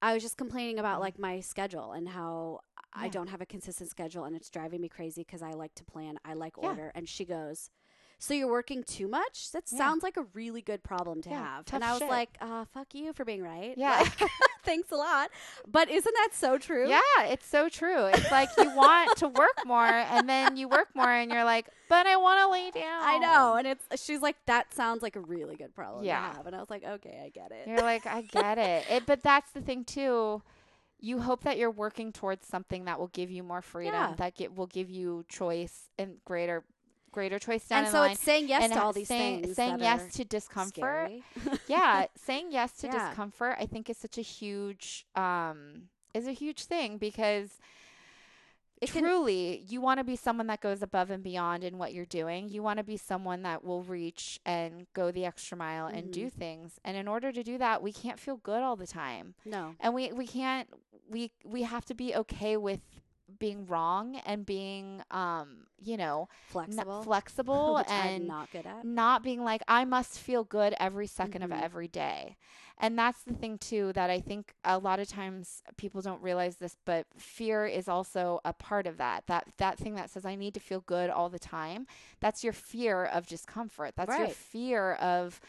[0.00, 2.60] i was just complaining about like my schedule and how
[2.92, 5.84] i don't have a consistent schedule and it's driving me crazy because i like to
[5.84, 6.68] plan i like Yeah.
[6.68, 7.70] order and she goes
[8.22, 9.78] so you're working too much that Yeah.
[9.78, 12.08] sounds like a really good problem to Yeah, have and i was shit.
[12.08, 13.98] like uh, fuck you for being right Yeah.
[14.00, 14.30] Like,
[14.64, 15.30] thanks a lot
[15.66, 18.04] but isn't that so true Yeah, it's so true.
[18.06, 21.66] It's like you want to work more and then you work more and you're like,
[21.88, 23.02] but I want to lay down.
[23.02, 26.28] I know, and it's she's like that sounds like a really good problem Yeah.
[26.30, 27.66] to have, and I was like, okay, I get it.
[27.68, 28.84] You're like, I get it.
[28.90, 29.06] it.
[29.06, 30.42] But that's the thing too.
[31.00, 34.14] You hope that you're working towards something that will give you more freedom, Yeah.
[34.18, 36.62] that get, will give you choice and greater
[37.12, 38.12] greater choice down and so line.
[38.12, 39.56] it's saying yes to all these saying, things.
[39.56, 41.10] saying yes to discomfort.
[41.68, 43.08] yeah, saying yes to Yeah.
[43.08, 47.58] discomfort I think is such a huge um is a huge thing because
[48.80, 51.92] It can- truly you want to be someone that goes above and beyond in what
[51.94, 55.86] you're doing you want to be someone that will reach and go the extra mile
[55.86, 56.38] and do Mm-hmm.
[56.38, 59.74] things and in order to do that we can't feel good all the time no,
[59.80, 60.68] and we we can't
[61.08, 62.80] we we have to be okay with
[63.42, 66.28] being wrong and being um you know
[66.68, 68.86] n- flexible, flexible which I'm and not good at.
[68.98, 71.44] not being like I must feel good every 2nd Mhm.
[71.44, 72.36] of every day.
[72.78, 76.56] And that's the thing too that I think a lot of times people don't realize
[76.56, 79.26] this but fear is also a part of that.
[79.26, 81.86] That that thing that says I need to feel good all the time.
[82.20, 83.94] That's your fear of discomfort.
[83.96, 85.40] That's your fear of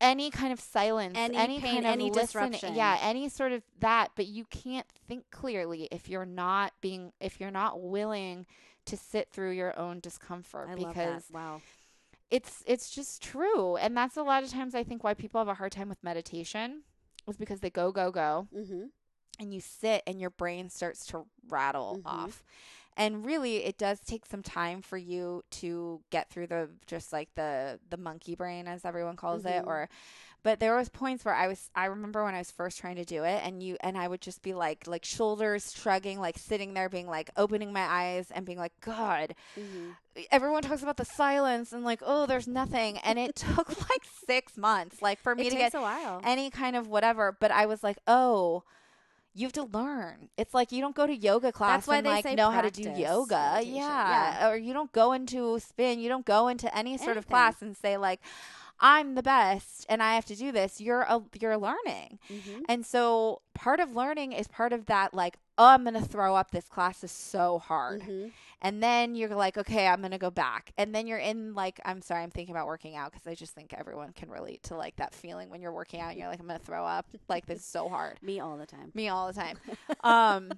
[0.00, 2.74] any kind of silence, Any any, pain, kind of any listen- disruption.
[2.74, 7.40] Yeah, any sort of that, but you can't think clearly if you're not being if
[7.40, 8.46] you're not willing
[8.86, 11.24] to sit through your own discomfort I because.
[11.32, 11.60] Wow.
[12.30, 15.48] it's it's just true and that's a lot of times i think why people have
[15.48, 16.82] a hard time with meditation
[17.26, 18.82] is because they go go go Mm-hmm.
[19.40, 22.06] and you sit and your brain starts to rattle Mhm.
[22.06, 22.44] off
[22.98, 27.30] and really it does take some time for you to get through the just like
[27.36, 29.66] the the monkey brain as everyone calls it Mhm.
[29.66, 29.88] or
[30.44, 33.04] but there was points where I was I remember when I was first trying to
[33.04, 36.74] do it and you and I would just be like like shoulders shrugging like sitting
[36.74, 39.90] there being like opening my eyes and being like god Mm-hmm.
[40.32, 44.56] everyone talks about the silence and like oh there's nothing and it took like six
[44.56, 46.20] months like for me It to get a while.
[46.24, 48.64] any kind of whatever but i was like oh
[49.38, 52.10] you have to learn it's like you don't go to yoga class why and they
[52.10, 53.62] like say know how to do yoga yeah.
[53.62, 54.48] Yeah.
[54.48, 57.76] or you don't go into spin you don't go into any sort of class and
[57.76, 58.20] say like
[58.80, 62.60] i'm the best and i have to do this you're a, you're learning mm-hmm.
[62.68, 66.50] and so part of learning is part of that like oh i'm gonna throw up
[66.50, 68.28] this class is so hard Mm-hmm.
[68.62, 72.00] and then you're like okay i'm gonna go back and then you're in like i'm
[72.02, 74.96] sorry i'm thinking about working out because i just think everyone can relate to like
[74.96, 77.58] that feeling when you're working out and you're like i'm gonna throw up like this
[77.58, 78.92] is so hard Me all the time.
[78.94, 79.58] me all the time
[80.04, 80.52] um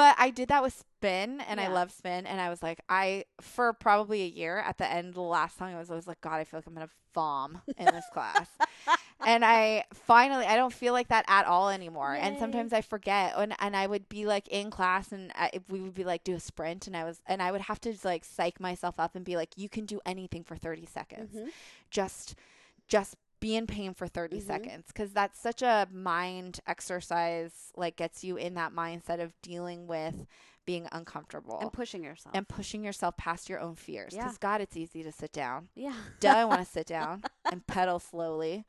[0.00, 3.24] but i did that with spin and i love spin and i was like i
[3.40, 6.36] for probably a year at the end the last time i was always like god
[6.40, 8.48] i feel like i'm gonna vom in this class
[9.26, 12.14] and I finally I don't feel like that at all anymore.
[12.14, 15.80] And sometimes I forget, and and I would be like in class, and I, we
[15.80, 18.24] would be like do a sprint, and I was and I would have to like
[18.24, 21.48] psych myself up and be like, you can do anything for thirty seconds, Mhm.
[21.90, 22.34] just
[22.88, 24.46] just be in pain for 30 Mhm.
[24.46, 29.86] seconds because that's such a mind exercise like gets you in that mindset of dealing
[29.86, 30.26] with
[30.66, 32.34] being uncomfortable and pushing yourself.
[32.34, 34.22] and pushing yourself past your own fears Yeah.
[34.22, 35.94] because god it's easy to sit down yeah.
[36.20, 38.64] do I want to sit down and pedal slowly.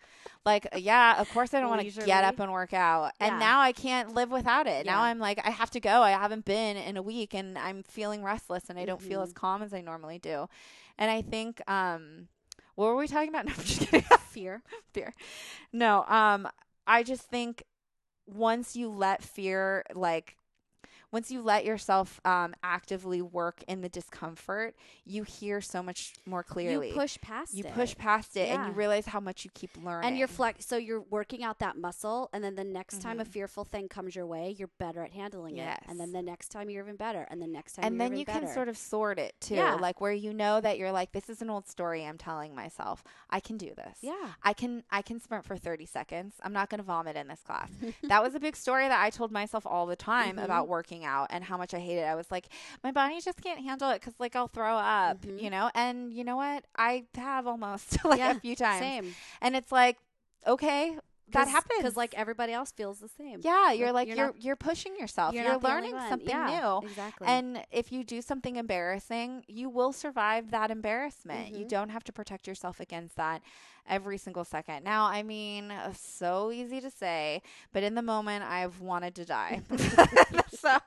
[0.45, 3.11] Like, yeah, of course I don't want to get up and work out.
[3.19, 4.87] And now I can't live without it.
[4.87, 6.01] Now I'm like, I have to go.
[6.01, 9.33] I haven't been in a week and I'm feeling restless and I don't feel as
[9.33, 10.47] calm as I normally do.
[10.97, 12.27] And I think, um,
[12.75, 13.45] what were we talking about?
[13.47, 14.05] No, I'm just kidding.
[14.29, 14.61] Fear.
[14.93, 15.13] fear.
[15.73, 16.47] No, um,
[16.87, 17.63] I just think
[18.27, 20.37] once you let fear, like,
[21.11, 26.43] once you let yourself um, actively work in the discomfort, you hear so much more
[26.43, 26.89] clearly.
[26.89, 27.73] You push past You it.
[27.73, 30.07] push past it and you realize how much you keep learning.
[30.09, 33.23] and you're flex so you're working out that muscle and then the next time a
[33.25, 33.27] Mhm.
[33.27, 36.69] fearful thing comes your way you're better at handling it and then the next time
[36.69, 38.45] you're even better and the next time and then you better.
[38.45, 39.55] can sort of sort it too.
[39.55, 39.75] Yeah.
[39.75, 43.03] Like where you know that you're like, this is an old story I'm telling myself.
[43.29, 43.97] I can do this.
[44.01, 46.35] yeah I can I can sprint for 30 seconds.
[46.43, 47.69] I'm not going to vomit in this class.
[48.03, 50.43] that was a big story that I told myself all the time Mhm.
[50.45, 52.05] about working out and how much I hated it.
[52.05, 52.47] I was like,
[52.83, 55.41] my body just can't handle it cuz like I'll throw up, Mhm.
[55.41, 55.69] you know?
[55.75, 56.65] And you know what?
[56.77, 58.79] I have almost like Yeah, a few times.
[58.79, 59.97] same And it's like,
[60.47, 60.97] okay,
[61.33, 61.77] that happens.
[61.79, 64.95] because like everybody else feels the same yeah, you're like, like, you're you're you're, pushing
[64.97, 65.33] yourself.
[65.33, 66.87] You're, not only learning something Yeah, new.
[66.87, 71.51] exactly And if you do something embarrassing, you will survive that embarrassment.
[71.51, 71.69] You Mhm.
[71.69, 73.41] don't have to protect yourself against that
[73.87, 74.83] every single second.
[74.83, 77.41] Now, I mean, so easy to say,
[77.73, 79.61] but in the moment, I've wanted to die.
[80.59, 80.77] so,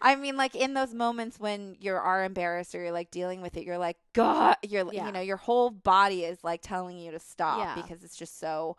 [0.00, 3.56] I mean, like in those moments when you are embarrassed or you're like dealing with
[3.56, 5.06] it, you're like, God, you're, Yeah.
[5.06, 7.74] you know, your whole body is like telling you to stop Yeah.
[7.82, 8.76] because it's just so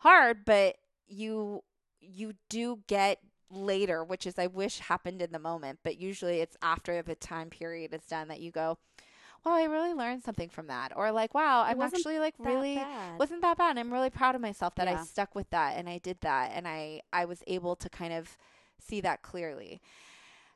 [0.00, 0.44] hard.
[0.44, 1.62] But you,
[2.00, 3.18] you do get
[3.50, 7.50] later, which is I wish happened in the moment, but usually it's after the time
[7.50, 8.78] period is done that you go,
[9.44, 13.18] "Wow, I really learned something from that," or like, "Wow, I'm actually like really bad.
[13.18, 13.76] wasn't that bad.
[13.78, 16.68] I'm really proud of myself that I stuck with that and I did that and
[16.68, 18.36] I I was able to kind of
[18.78, 19.80] see that clearly."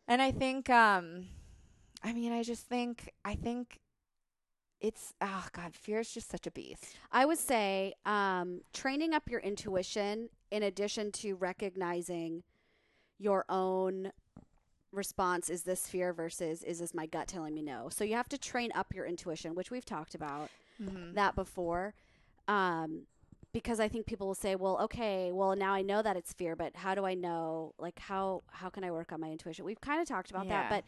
[0.06, 1.26] And I think um
[2.02, 3.80] I mean, I just think I think
[4.84, 6.98] it's oh god, fear is just such a beast.
[7.12, 12.44] I would say um, training up your intuition in addition to recognizing
[13.18, 14.12] your own
[14.92, 17.88] response is this fear versus is this my gut telling me no.
[17.90, 21.12] So you have to train up your intuition, which we've talked about Mm-hmm.
[21.12, 21.94] that before.
[22.48, 23.06] Um,
[23.52, 26.56] because I think people will say, "Well, okay, well now I know that it's fear,
[26.56, 27.74] but how do I know?
[27.78, 30.58] Like how how can I work on my intuition?" We've kind of talked about Yeah.
[30.58, 30.84] that, but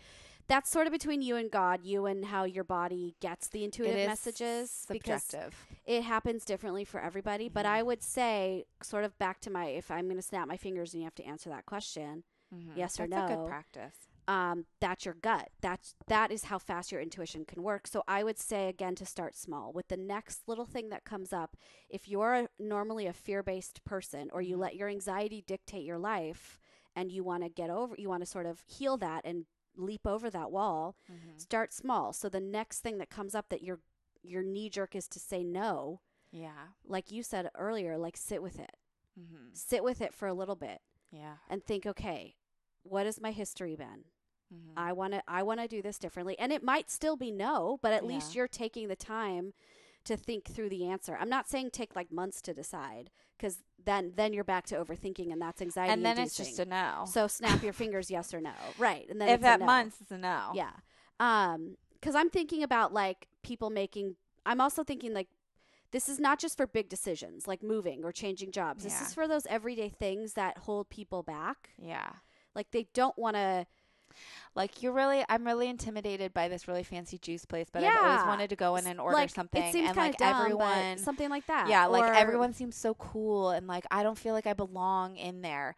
[0.49, 4.07] that's sort of between you and God, you and how your body gets the intuitive
[4.07, 5.55] messages subjective.
[5.85, 7.49] it happens differently for everybody.
[7.49, 7.71] But Mhm.
[7.71, 10.93] I would say, sort of back to my, if I'm going to snap my fingers
[10.95, 12.77] and you have to answer that question, Mhm.
[12.77, 13.43] yes or That's a no.
[13.43, 13.97] good practice.
[14.29, 15.51] um, that's your gut.
[15.61, 17.87] That's that is how fast your intuition can work.
[17.87, 21.33] So I would say again to start small with the next little thing that comes
[21.33, 21.57] up.
[21.89, 24.61] If you're a, normally a fear-based person, or you Mhm.
[24.63, 26.59] let your anxiety dictate your life,
[26.97, 30.07] and you want to get over, you want to sort of heal that and leap
[30.07, 30.97] over that wall.
[31.11, 31.39] Mm-hmm.
[31.39, 32.13] Start small.
[32.13, 33.81] So the next thing that comes up that your
[34.23, 36.01] your knee jerk is to say no,
[36.33, 36.69] Yeah.
[36.85, 38.77] like you said earlier, like sit with it.
[39.19, 39.51] Mm-hmm.
[39.53, 40.81] Sit with it for a little bit
[41.13, 41.37] Yeah.
[41.49, 42.35] and think, okay,
[42.83, 44.05] what has my history been?
[44.53, 44.79] Mm-hmm.
[44.79, 46.37] I want to I want to do this differently.
[46.39, 49.53] And it might still be no, but at least you're taking the time
[50.07, 51.17] to think through the answer.
[51.21, 55.33] I'm not saying take like months to decide cuz then then you're back to overthinking
[55.33, 57.05] and that's anxiety and then it's just a no.
[57.07, 58.55] So snap your fingers yes or no.
[58.79, 59.09] Right.
[59.09, 59.67] And then if a no.
[59.67, 60.53] months is a no.
[60.55, 60.73] Yeah.
[61.21, 65.29] Um cuz I'm thinking about like people making I'm also thinking like
[65.93, 68.85] this is not just for big decisions like moving or changing jobs.
[68.85, 71.71] This is for those everyday things that hold people back.
[71.79, 72.11] Yeah.
[72.55, 73.67] Like they don't want to
[74.55, 78.27] Like you're really, I'm really intimidated by this really fancy juice place, but I've always
[78.27, 81.01] wanted to go in and order like something, it seems and like dumb, everyone, but
[81.01, 81.69] something like that.
[81.69, 85.43] yeah, like everyone seems so cool, and like I don't feel like I belong in
[85.43, 85.77] there.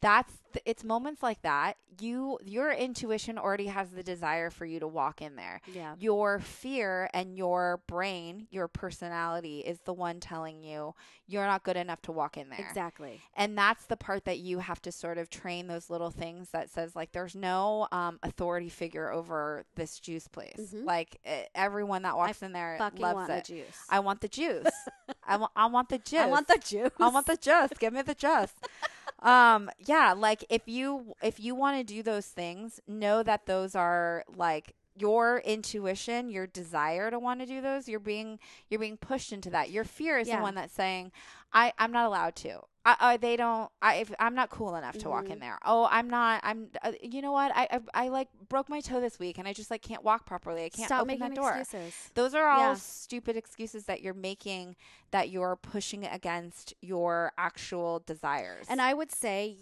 [0.00, 1.74] That's th- it's moments like that.
[2.00, 5.60] You your intuition already has the desire for you to walk in there.
[5.72, 5.96] Yeah.
[5.98, 10.94] Your fear and your brain, your personality is the one telling you
[11.26, 12.60] you're not good enough to walk in there.
[12.60, 13.20] Exactly.
[13.34, 16.70] and that's the part that you have to sort of train those little things that
[16.70, 20.84] says like there's no um, authority figure over this juice place Mhm.
[20.86, 23.78] like eh, everyone that walks in there loves want it the juice.
[23.90, 24.70] i want the juice
[25.26, 26.90] I want i want the juice I want the juice.
[26.98, 28.52] i want the juice give me the juice
[29.20, 33.74] um yeah like if you if you want to do those things know that those
[33.74, 38.96] are like your intuition, your desire to want to do those, you're being you're being
[38.96, 39.70] pushed into that.
[39.70, 40.36] Your fear is Yeah.
[40.36, 41.12] the one that's saying,
[41.52, 42.60] "I I'm not allowed to.
[42.84, 43.70] I, I they don't.
[43.82, 45.32] I if, I'm not cool enough to walk Mhm.
[45.32, 45.58] in there.
[45.64, 46.40] Oh, I'm not.
[46.42, 46.70] I'm.
[46.82, 47.52] Uh, you know what?
[47.54, 50.24] I, I I like broke my toe this week, and I just like can't walk
[50.24, 50.64] properly.
[50.64, 51.54] I can't Stop open making that door.
[51.54, 51.94] excuses.
[52.14, 52.74] Those are all Yeah.
[52.74, 54.76] stupid excuses that you're making
[55.10, 58.66] that you're pushing against your actual desires.
[58.70, 59.56] And I would say,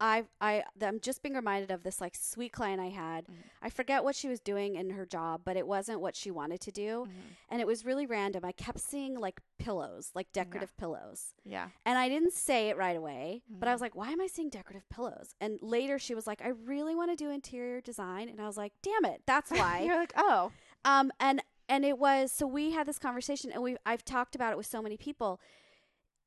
[0.00, 3.26] I I I'm just being reminded of this like sweet client I had.
[3.26, 3.34] Mhm.
[3.62, 6.60] I forget what she was doing in her job, but it wasn't what she wanted
[6.62, 7.36] to do, Mhm.
[7.48, 8.44] and it was really random.
[8.44, 11.68] I kept seeing like pillows, like decorative pillows, yeah.
[11.84, 13.42] and I didn't say it right away.
[13.48, 13.74] But I Mhm.
[13.74, 16.94] was like, "Why am I seeing decorative pillows?" And later she was like, "I really
[16.94, 20.12] want to do interior design," and I was like, "Damn it, that's why." You're like,
[20.16, 20.52] oh,
[20.84, 24.52] Um, and and it was so we had this conversation, and we I've talked about
[24.52, 25.40] it with so many people.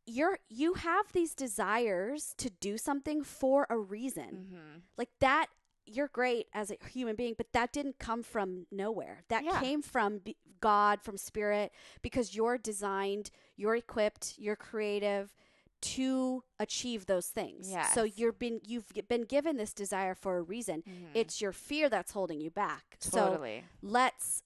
[0.06, 4.78] You're you have these desires to do something for a reason, mm-hmm.
[4.98, 5.48] like that.
[5.88, 9.24] You're great as a human being, but that didn't come from nowhere.
[9.30, 9.60] That Yeah.
[9.60, 15.36] came from b- God, from Spirit, because you're designed, you're equipped, you're creative
[15.82, 17.72] to achieve those things.
[17.94, 20.84] So you're been you've been given this desire for a reason.
[21.14, 22.98] It's your fear that's holding you back.
[23.00, 23.28] So Mm-hmm.
[23.30, 23.64] totally.
[23.84, 24.42] let's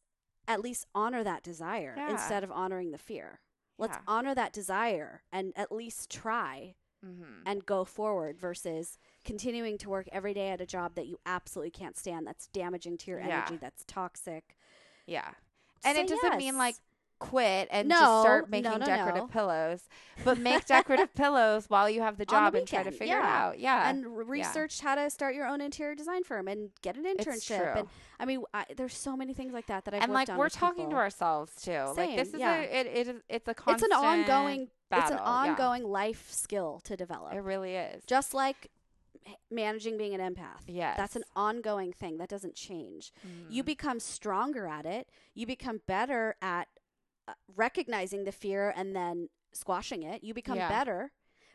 [0.47, 2.11] at least honor that desire Yeah.
[2.11, 3.39] instead of honoring the fear.
[3.79, 4.03] Let's Yeah.
[4.07, 7.43] honor that desire and at least try mm-hmm.
[7.45, 11.71] and go forward versus continuing to work every day at a job that you absolutely
[11.71, 13.37] can't stand, that's damaging to your Yeah.
[13.39, 14.57] energy, that's toxic.
[15.05, 15.31] Yeah.
[15.83, 16.75] And Say it doesn't mean like
[17.19, 19.27] quit and No, just start making no, decorative no.
[19.27, 19.81] pillows,
[20.23, 23.17] but make decorative pillows while you have the On the job and try to figure
[23.19, 23.59] it out.
[23.59, 23.89] Yeah.
[23.89, 27.25] and re- research how to start your own interior design firm and get an it's
[27.25, 27.57] internship.
[27.73, 27.73] true.
[27.81, 27.87] And
[28.19, 30.85] I mean, I, there's so many things like that that I've and like we're talking
[30.85, 30.91] people.
[30.91, 31.71] to ourselves too.
[31.97, 32.55] like this Same, is yeah.
[32.55, 34.69] a it, it it's a It's an ongoing.
[34.89, 35.03] battle.
[35.03, 35.23] it's an yeah.
[35.23, 37.33] ongoing life skill to develop.
[37.33, 38.03] It really is.
[38.05, 38.69] just like
[39.51, 40.63] managing being an empath.
[40.67, 40.97] Yes.
[40.97, 43.11] That's an ongoing thing that doesn't change.
[43.49, 43.65] You Mhm.
[43.67, 45.07] become stronger at it.
[45.35, 46.67] You become better at
[47.55, 50.23] recognizing the fear and then squashing it.
[50.23, 50.69] You become Yeah.
[50.69, 51.11] better,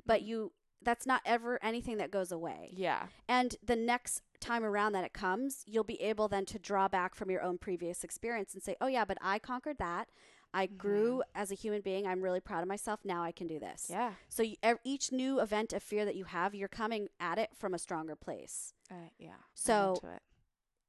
[0.07, 0.27] but Mhm.
[0.27, 0.53] you
[0.83, 2.69] that's not ever anything that goes away.
[2.77, 3.09] yeah.
[3.27, 7.15] And the next time around that it comes, you'll be able then to draw back
[7.15, 10.11] from your own previous experience and say, "Oh yeah, but I conquered that.
[10.53, 12.07] I grew as a human being.
[12.07, 13.01] I'm really proud of myself.
[13.03, 13.93] Now I can do this." Mm-hmm.
[13.95, 14.15] Yeah.
[14.29, 17.73] So you, each new event of fear that you have, you're coming at it from
[17.73, 18.75] a stronger place.
[18.91, 19.39] Uh, yeah.
[19.55, 20.23] So- it.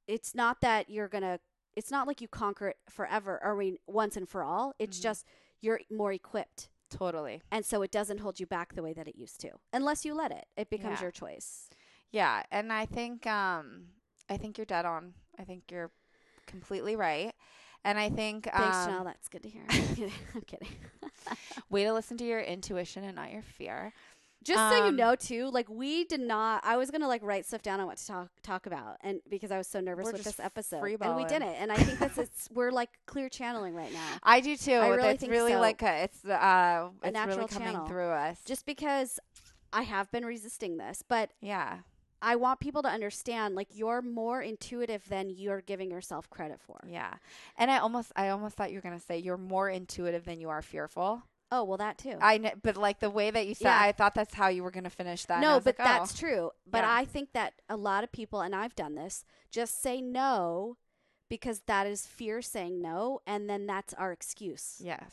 [0.07, 1.39] It's not that you're gonna.
[1.75, 4.73] It's not like you conquer it forever, or I mean, once and for all.
[4.79, 5.03] It's Mhm.
[5.03, 5.25] just
[5.61, 7.41] you're more equipped, totally.
[7.51, 10.13] and so it doesn't hold you back the way that it used to, unless you
[10.13, 10.45] let it.
[10.55, 11.03] It becomes Yeah.
[11.05, 11.69] your choice.
[12.11, 13.89] Yeah, and I think um
[14.29, 15.13] I think you're dead on.
[15.37, 15.91] I think you're
[16.47, 17.33] completely right.
[17.83, 19.03] And I think Thanks, um, Janelle.
[19.05, 19.65] That's good to hear.
[19.69, 20.11] I'm kidding.
[20.33, 20.69] I'm kidding.
[21.69, 23.93] way to listen to your intuition and not your fear.
[24.45, 26.63] Just so you Um, know, too, like we did not.
[26.63, 29.51] I was gonna like write stuff down on what to talk talk about, and because
[29.51, 31.55] I was so nervous with this episode, and we didn't.
[31.55, 34.17] And I think that's it's we're like clear channeling right now.
[34.23, 34.73] I do too.
[34.73, 35.59] I really it's think really so.
[35.59, 37.87] like a, it's uh it's natural really coming channel.
[37.87, 38.39] through us.
[38.45, 39.19] Just because
[39.73, 41.79] I have been resisting this, but yeah.
[42.21, 46.79] I want people to understand like you're more intuitive than you're giving yourself credit for.
[46.87, 47.13] Yeah.
[47.57, 50.39] And I almost I almost thought you were going to say you're more intuitive than
[50.39, 51.23] you are fearful.
[51.51, 52.17] Oh well, that too.
[52.21, 53.79] I know, but like the way that you said Yeah.
[53.79, 55.41] I thought that's how you were going to finish that.
[55.41, 55.91] no, but like, oh.
[55.91, 56.51] that's true.
[56.69, 56.93] But Yeah.
[56.93, 60.77] I think that a lot of people, and I've done this, just say no
[61.29, 64.77] because that is fear saying no, and then that's our excuse.
[64.83, 65.11] Yes.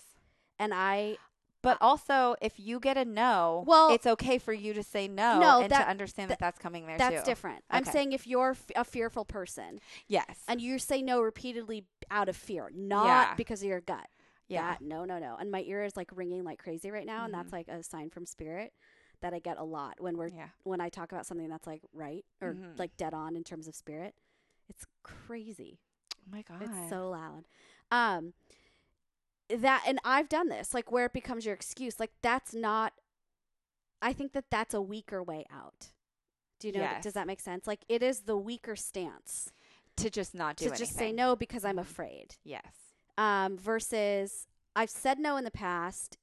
[0.59, 1.16] And I,
[1.62, 5.39] But also, if you get a no, Well- it's okay for you to say no,
[5.39, 7.24] No, and that- to understand that, that's coming there that's too.
[7.24, 7.62] different.
[7.70, 10.43] I'm saying if you're f- a fearful person Yes.
[10.49, 13.35] and you say no repeatedly out of fear, not Yeah.
[13.35, 14.09] because of your gut.
[14.53, 14.76] Yeah.
[14.80, 15.36] No, no, no.
[15.38, 17.36] And my ear is like ringing like crazy right now, and Mhm.
[17.38, 18.72] that's like a sign from spirit
[19.20, 20.48] that I get a lot when we're yeah.
[20.64, 22.78] when I talk about something that's like right or Mhm.
[22.78, 24.14] like dead on in terms of spirit.
[24.68, 25.80] It's crazy.
[26.16, 26.62] Oh my god.
[26.62, 27.46] It's so loud.
[27.90, 28.34] Um
[29.48, 32.00] that and I've done this like where it becomes your excuse.
[32.00, 32.94] Like that's not
[34.00, 35.92] I think that that's a weaker way out.
[36.59, 37.03] Do you know Yes.
[37.05, 37.66] does that make sense?
[37.66, 39.53] Like it is the weaker stance
[39.96, 41.82] to just not do to just say no because I'm Mhm.
[41.82, 42.36] afraid.
[42.44, 42.82] Yes.
[43.18, 46.16] Um versus I've said no in the past.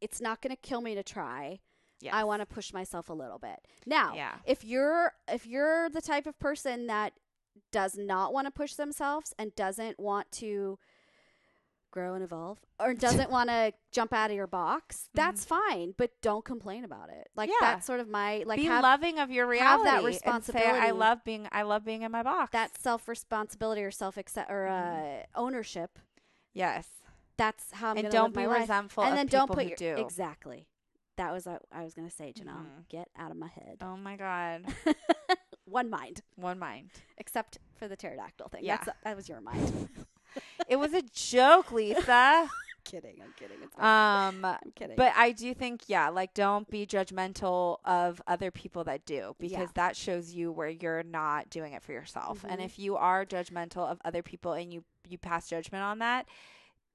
[0.00, 1.58] It's not going to kill me to try.
[2.00, 2.14] Yes.
[2.14, 3.58] I want to push myself a little bit.
[3.84, 4.36] Now, Yeah.
[4.44, 7.14] if you're if you're the type of person that
[7.72, 10.78] does not want to push themselves and doesn't want to
[11.90, 16.10] grow and evolve or doesn't want to jump out of your box, that's fine, but
[16.22, 17.28] don't complain about it.
[17.34, 17.64] Like Mm-hmm.
[17.64, 17.70] Yeah.
[17.74, 20.18] that's sort of my like be have loving of your have reality.
[20.22, 21.48] that and say, I love being.
[21.52, 22.52] I love being in my box.
[22.52, 25.98] that self responsibility or self accept or uh, ownership.
[26.54, 26.86] yes.
[27.36, 28.60] That's how I'm and don't be my life.
[28.62, 29.94] resentful And of then don't put your do.
[30.02, 30.66] exactly.
[31.18, 32.56] That was what I was gonna say, Janelle.
[32.66, 32.88] Mhm.
[32.88, 33.76] Get out of my head.
[33.80, 34.64] Oh my god.
[35.64, 36.22] One mind.
[36.36, 36.90] One mind.
[37.16, 38.64] except for the pterodactyl thing.
[38.64, 38.78] Yeah.
[38.78, 39.88] That's, that was your mind.
[40.68, 42.48] it was a joke, Lisa.
[42.84, 43.16] kidding.
[43.22, 43.58] I'm kidding.
[43.62, 44.96] It's um, I'm kidding.
[44.96, 49.58] but I do think, yeah, like don't be judgmental of other people that do because
[49.58, 49.66] Yeah.
[49.74, 52.44] that shows you where you're not doing it for yourself.
[52.48, 52.64] And Mhm.
[52.64, 56.26] if you are judgmental of other people and you you pass judgment on that,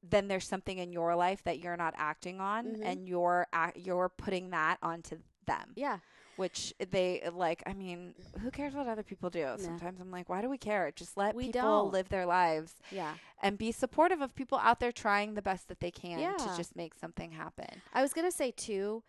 [0.02, 2.82] then there's something in your life that you're not acting on, Mhm.
[2.84, 5.74] and you're you're putting that onto them.
[5.76, 6.00] yeah.
[6.38, 10.42] Which they like i mean who cares what other people do sometimes i'm like why
[10.42, 11.94] do we care just let We people don't.
[11.94, 13.14] live their lives Yeah.
[13.42, 16.34] and be supportive of people out there trying the best that they can Yeah.
[16.34, 19.04] to just make something happen I was gonna say too,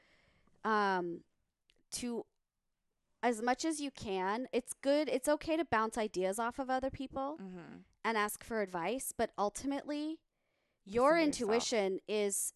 [0.65, 1.21] um,
[1.93, 2.25] to
[3.23, 5.09] as much as you can, it's good.
[5.09, 7.79] It's okay to bounce ideas off of other people mm-hmm.
[8.05, 10.19] and ask for advice, but ultimately,
[10.85, 11.25] your to yourself.
[11.25, 12.53] intuition is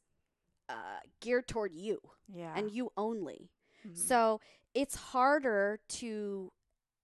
[0.69, 1.99] uh, geared toward you
[2.31, 3.49] yeah and you only.
[3.87, 3.97] Mhm.
[3.97, 4.41] So
[4.75, 6.53] it's harder to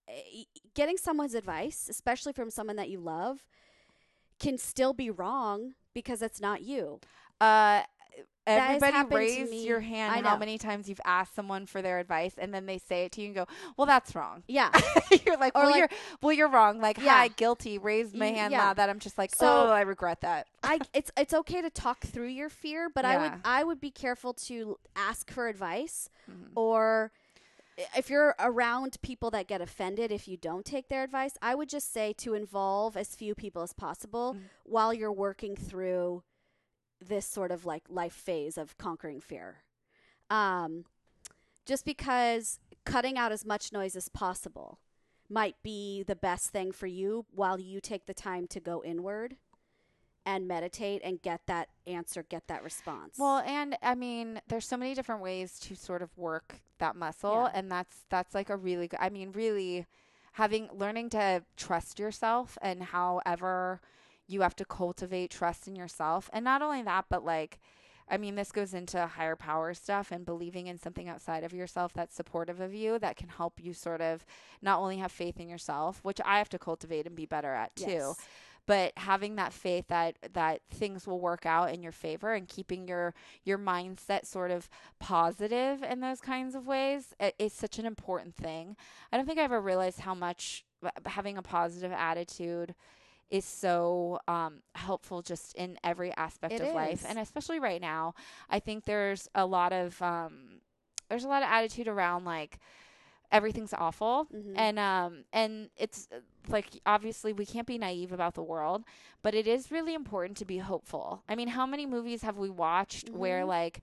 [0.09, 0.45] eh,
[0.75, 3.45] getting someone's advice, especially from someone that you love,
[4.39, 7.01] can still be wrong because it's not you.
[7.41, 7.83] uh
[8.47, 12.67] everybody raise your hand how many times you've asked someone for their advice and then
[12.67, 13.47] they say it to you and go
[13.79, 14.71] well that's wrong Yeah.
[15.27, 15.89] you're like well like- you're
[16.21, 17.15] well you're wrong like Yeah.
[17.17, 18.67] hi guilty Raise my hand yeah.
[18.67, 21.71] loud that i'm just like So- oh i regret that I it's it's okay to
[21.71, 26.09] talk through your fear, but I would I would be careful to ask for advice
[26.31, 26.51] Mhm.
[26.55, 27.13] or
[27.97, 31.69] if you're around people that get offended if you don't take their advice, I would
[31.69, 34.43] just say to involve as few people as possible Mhm.
[34.65, 36.23] while you're working through
[37.01, 39.65] this sort of like life phase of conquering fear.
[40.31, 40.85] Um
[41.67, 44.79] just because cutting out as much noise as possible
[45.29, 49.37] might be the best thing for you while you take the time to go inward
[50.27, 53.19] and meditate and get that answer, get that response.
[53.19, 57.45] Well, and I mean, there's so many different ways to sort of work that muscle,
[57.45, 57.57] Yeah.
[57.57, 59.01] and that's that's like a really good.
[59.01, 59.87] I mean, really
[60.33, 63.81] having learning to trust yourself, and however
[64.27, 67.59] you have to cultivate trust in yourself, and not only that, but like.
[68.07, 71.95] I mean, this goes into higher power stuff and believing in something outside of yourself
[71.95, 74.27] that's supportive of you that can help you sort of
[74.61, 77.75] not only have faith in yourself, which I have to cultivate and be better at
[77.75, 78.19] too, Yes.
[78.67, 82.89] But having that faith that that things will work out in your favor and keeping
[82.89, 88.35] your your mindset sort of positive in those kinds of ways is such an important
[88.35, 88.77] thing.
[89.13, 92.75] I don't think I ever realized how much uh, having a positive attitude
[93.31, 98.15] is so um, helpful just in every aspect It of life and especially right now
[98.51, 100.61] i think there's a lot of um,
[101.09, 102.59] there's a lot of attitude around like
[103.33, 104.53] everything's awful Mhm.
[104.57, 108.85] and um and it's uh, like obviously we can't be naive about the world
[109.23, 112.51] but it is really important to be hopeful i mean how many movies have we
[112.51, 113.49] watched where Mhm.
[113.49, 113.81] like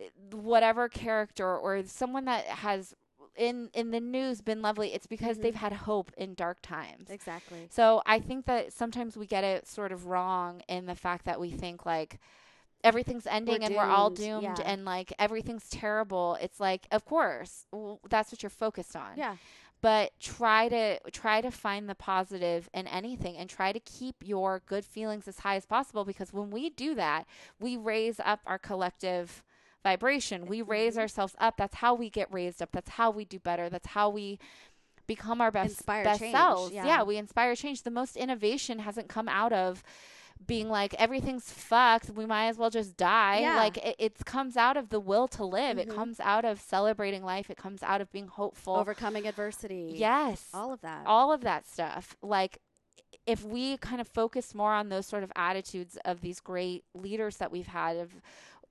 [0.00, 2.94] eh, whatever character or someone that has
[3.36, 5.42] in in the news been lovely it's because Mhm.
[5.42, 7.66] they've had hope in dark times exactly.
[7.70, 11.38] so I think that sometimes we get it sort of wrong in the fact that
[11.38, 12.18] we think like
[12.84, 14.64] everything's ending and we're all doomed, doomed yeah.
[14.72, 16.36] and like everything's terrible.
[16.40, 19.12] It's like, of course, w- that's what you're focused on.
[19.16, 19.36] Yeah.
[19.80, 24.60] But try to try to find the positive in anything and try to keep your
[24.66, 27.26] good feelings as high as possible because when we do that,
[27.60, 29.42] we raise up our collective
[29.84, 30.46] vibration.
[30.46, 31.00] We raise Mhm.
[31.00, 31.56] ourselves up.
[31.56, 32.70] That's how we get raised up.
[32.72, 33.68] That's how we do better.
[33.70, 34.40] That's how we
[35.06, 36.72] become our best Inspire best change, selves.
[36.72, 37.02] yeah.
[37.04, 37.82] we inspire change.
[37.82, 39.82] The most innovation hasn't come out of
[40.46, 42.10] being like everything's fucked.
[42.10, 43.40] We might as well just die.
[43.40, 43.56] Yeah.
[43.56, 45.78] Like it, it comes out of the will to live.
[45.78, 45.94] It Mhm.
[45.94, 47.50] comes out of celebrating life.
[47.50, 48.76] It comes out of being hopeful.
[48.76, 49.92] Overcoming adversity.
[49.96, 51.06] yes, All of that.
[51.06, 52.16] all of that stuff.
[52.22, 52.58] Like
[53.26, 57.36] if we kind of focus more on those sort of attitudes of these great leaders
[57.38, 58.12] that we've had of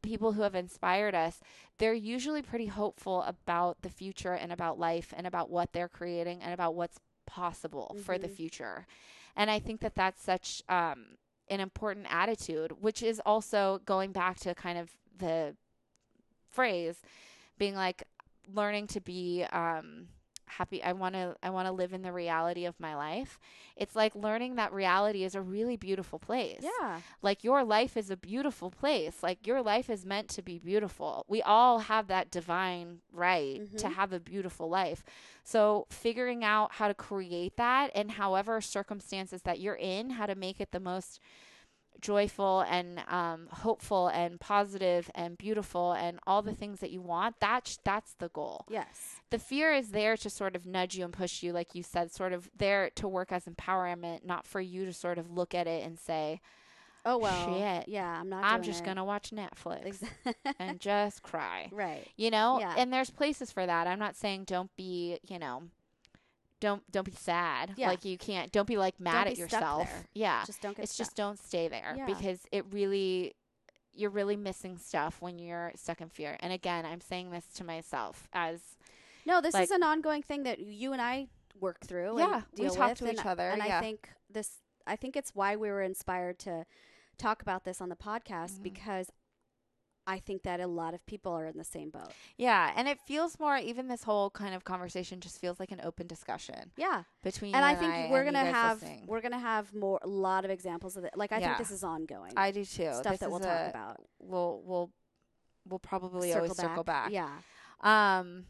[0.02, 1.40] people who have inspired us,
[1.80, 6.42] they're usually pretty hopeful about the future and about life and about what they're creating
[6.42, 8.36] and about what's possible for the Mhm.
[8.36, 8.88] future.
[9.36, 11.18] And I think that that's such um,
[11.50, 15.56] an important attitude, which is also going back to kind of the
[16.50, 17.02] phrase
[17.58, 18.04] being like
[18.54, 20.08] learning to be um,
[20.48, 23.40] happy i want to i want to live in the reality of my life.
[23.76, 26.62] It's like learning that reality is a really beautiful place.
[26.64, 27.02] Yeah.
[27.22, 29.22] like your life is a beautiful place.
[29.22, 31.26] Like your life is meant to be beautiful.
[31.28, 33.94] We all have that divine right to Mhm.
[33.94, 35.04] have a beautiful life.
[35.44, 40.36] So figuring out how to create that and however circumstances that you're in how to
[40.36, 41.20] make it the most
[42.02, 47.36] joyful and um, hopeful and positive and beautiful and all the things that you want
[47.40, 49.22] that's that's the goal Yes.
[49.30, 52.12] the fear is there to sort of nudge you and push you, like you said,
[52.12, 55.68] sort of there to work as empowerment, not for you to sort of look at
[55.68, 56.40] it and say,
[57.06, 57.54] Oh well.
[57.54, 57.88] Shit.
[57.88, 58.44] Yeah, I'm not.
[58.44, 58.86] I'm just it.
[58.86, 60.04] going to watch Netflix
[60.60, 61.70] and just cry.
[61.72, 62.06] right.
[62.18, 62.60] You know?
[62.60, 62.74] Yeah.
[62.78, 63.88] And there's places for that.
[63.88, 65.64] I'm not saying don't be, you know,
[66.60, 67.74] don't don't be sad.
[67.78, 67.88] Yeah.
[67.88, 69.90] Like you can't don't be like mad Don't at yourself.
[70.14, 70.44] Yeah.
[70.46, 71.06] Just don't get it's stuck.
[71.08, 72.06] just don't stay there Yeah.
[72.06, 73.36] because it really
[73.94, 76.38] you're really missing stuff when you're stuck in fear.
[76.40, 78.60] And again, I'm saying this to myself as
[79.26, 81.28] No, this Like- is an ongoing thing that you and I
[81.60, 82.18] work through.
[82.20, 83.78] Yeah, and we talk with, to each other, And yeah.
[83.80, 84.62] I think this.
[84.86, 86.66] I think it's why we were inspired to
[87.18, 88.64] talk about this on the podcast Mhm.
[88.64, 89.12] because
[90.08, 92.14] I think that a lot of people are in the same boat.
[92.38, 95.82] yeah, and it feels more even this whole kind of conversation just feels like an
[95.84, 99.04] open discussion Yeah, between you and I think we're gonna have listening.
[99.08, 101.12] we're gonna have more a lot of examples of it.
[101.16, 101.48] Like I Yeah.
[101.48, 102.94] think this is ongoing I do too.
[102.94, 103.98] stuff This that we'll talk about.
[104.20, 104.92] We'll we'll
[105.68, 107.12] we'll probably always circle back.
[107.12, 107.40] Yeah,
[107.82, 108.46] Um,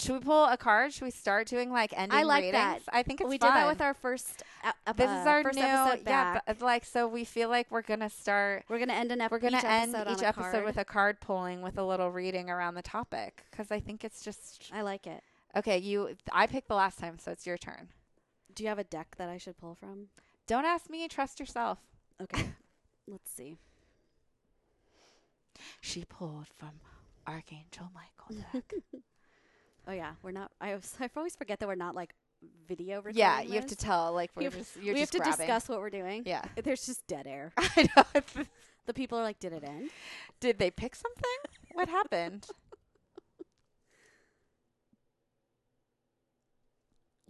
[0.00, 0.92] should we pull a card?
[0.92, 2.52] Should we start doing like ending I like ratings?
[2.54, 2.80] that.
[2.92, 3.50] I think it's we fun.
[3.50, 4.42] did that with our first.
[4.62, 6.40] Uh, This is our first new episode yeah.
[6.46, 8.64] But, like so, we feel like we're gonna start.
[8.68, 10.64] we're gonna end an ep- We're gonna each end each episode card.
[10.64, 14.22] with a card pulling with a little reading around the topic because I think it's
[14.22, 15.22] just I like it.
[15.56, 15.78] okay.
[15.78, 17.88] You, I picked the last time, so it's your turn.
[18.54, 20.08] Do you have a deck that I should pull from?
[20.46, 21.06] Don't ask me.
[21.08, 21.78] Trust yourself.
[22.22, 22.50] Okay,
[23.08, 23.58] let's see.
[25.80, 26.80] She pulled from
[27.26, 28.72] Archangel Michael deck.
[29.88, 30.50] Oh yeah, we're not.
[30.60, 32.14] I always, I always forget that we're not like
[32.68, 33.18] video recording.
[33.18, 35.38] yeah, you have to tell like we're We have- just you're we have to grabbing.
[35.46, 36.22] discuss what we're doing.
[36.26, 37.52] Yeah, There's just dead air.
[37.58, 38.20] I know.
[38.86, 39.90] The people are like, "Did it end?"
[40.40, 41.38] Did they pick something?
[41.72, 42.46] What happened?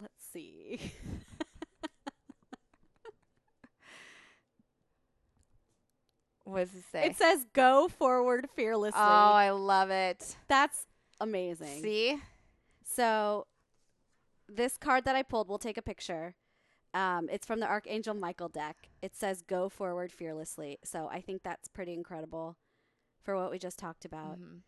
[0.01, 0.93] Let's see.
[6.45, 7.05] What does it say?
[7.07, 10.37] It says, "Go forward fearlessly." oh, I love it.
[10.49, 10.87] That's
[11.21, 11.83] amazing.
[11.83, 12.19] See,
[12.91, 13.47] So,
[14.49, 16.34] this card that I pulled, we'll take a picture.
[16.95, 18.89] Um, it's from the Archangel Michael deck.
[19.03, 22.57] It says, "Go forward fearlessly." So I think that's pretty incredible
[23.22, 24.39] for what we just talked about.
[24.39, 24.62] Mhm.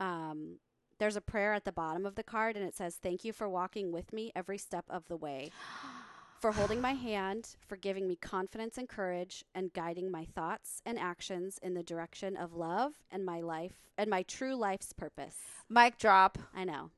[0.00, 0.58] um,
[0.98, 3.48] there's a prayer at the bottom of the card and it says thank you for
[3.48, 5.50] walking with me every step of the way
[6.40, 10.98] for holding my hand for giving me confidence and courage and guiding my thoughts and
[10.98, 15.36] actions in the direction of love and my life and my true life's purpose
[15.68, 16.38] mic drop.
[16.52, 16.90] i know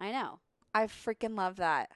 [0.00, 0.40] i know
[0.74, 1.90] I freaking love that.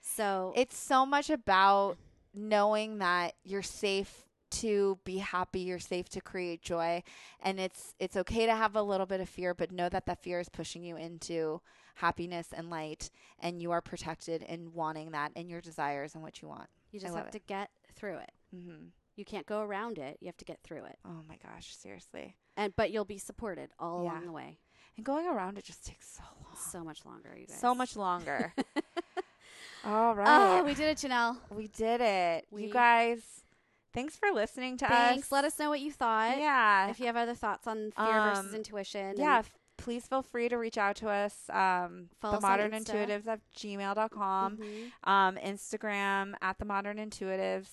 [0.00, 1.98] so It's so much about
[2.34, 7.02] knowing that you're safe to be happy, you're safe to create joy,
[7.40, 10.22] and it's it's okay to have a little bit of fear, but know that that
[10.22, 11.60] fear is pushing you into
[11.96, 16.40] happiness and light, and you are protected in wanting that and your desires and what
[16.42, 16.68] you want.
[16.90, 17.32] you just have it.
[17.32, 18.86] to get through it Mm-hmm.
[19.16, 22.34] you can't go around it you have to get through it Oh my gosh, seriously.
[22.56, 24.12] and but you'll be supported all Yeah.
[24.12, 24.58] along the way
[24.96, 26.56] And going around it just takes so long.
[26.56, 28.52] so much longer you guys So much longer.
[29.84, 30.26] All right.
[30.60, 32.46] oh we did it janelle we did it.
[32.50, 33.20] We- you guys,
[33.94, 35.32] thanks for listening to thanks us.
[35.32, 36.88] let us know what you thought Yeah.
[36.90, 39.14] if you have other thoughts on fear versus Um, intuition.
[39.16, 39.38] yeah.
[39.38, 41.48] f- Please feel free to reach out to us.
[41.50, 44.56] Um, Follow the us on modern intuitives at gmail.com.
[44.56, 44.90] Mhm.
[45.04, 47.68] Um, Instagram at the modern intuitives.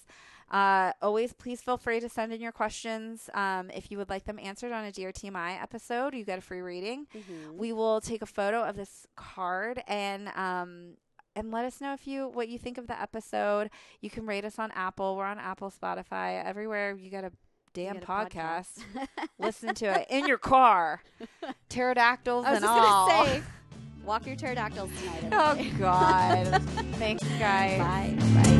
[0.52, 3.30] Uh, always please feel free to send in your questions.
[3.34, 6.42] Um, if you would like them answered on a Dear TMI episode, you get a
[6.42, 7.08] free reading.
[7.16, 7.56] Mhm.
[7.56, 10.98] We will take a photo of this card and um
[11.36, 13.70] and let us know if you what you think of the episode.
[14.02, 15.18] You can rate us on Apple.
[15.18, 17.32] We're on Apple, Spotify, everywhere you got a
[17.74, 18.84] damn a podcast.
[19.40, 21.02] Listen to it in your car.
[21.70, 23.10] Pterodactyls I was and just all.
[23.10, 23.42] say,
[24.06, 25.30] walk your pterodactyls tonight.
[25.34, 26.62] oh god.
[26.94, 27.80] Thanks guys.
[27.80, 28.16] Bye.
[28.44, 28.55] Bye.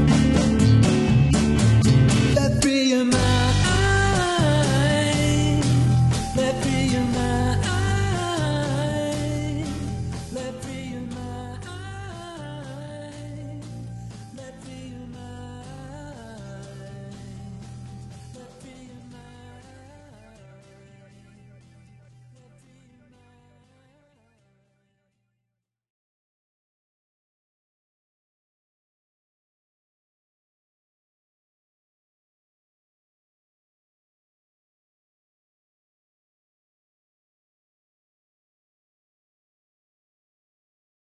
[2.50, 3.35] Be a man.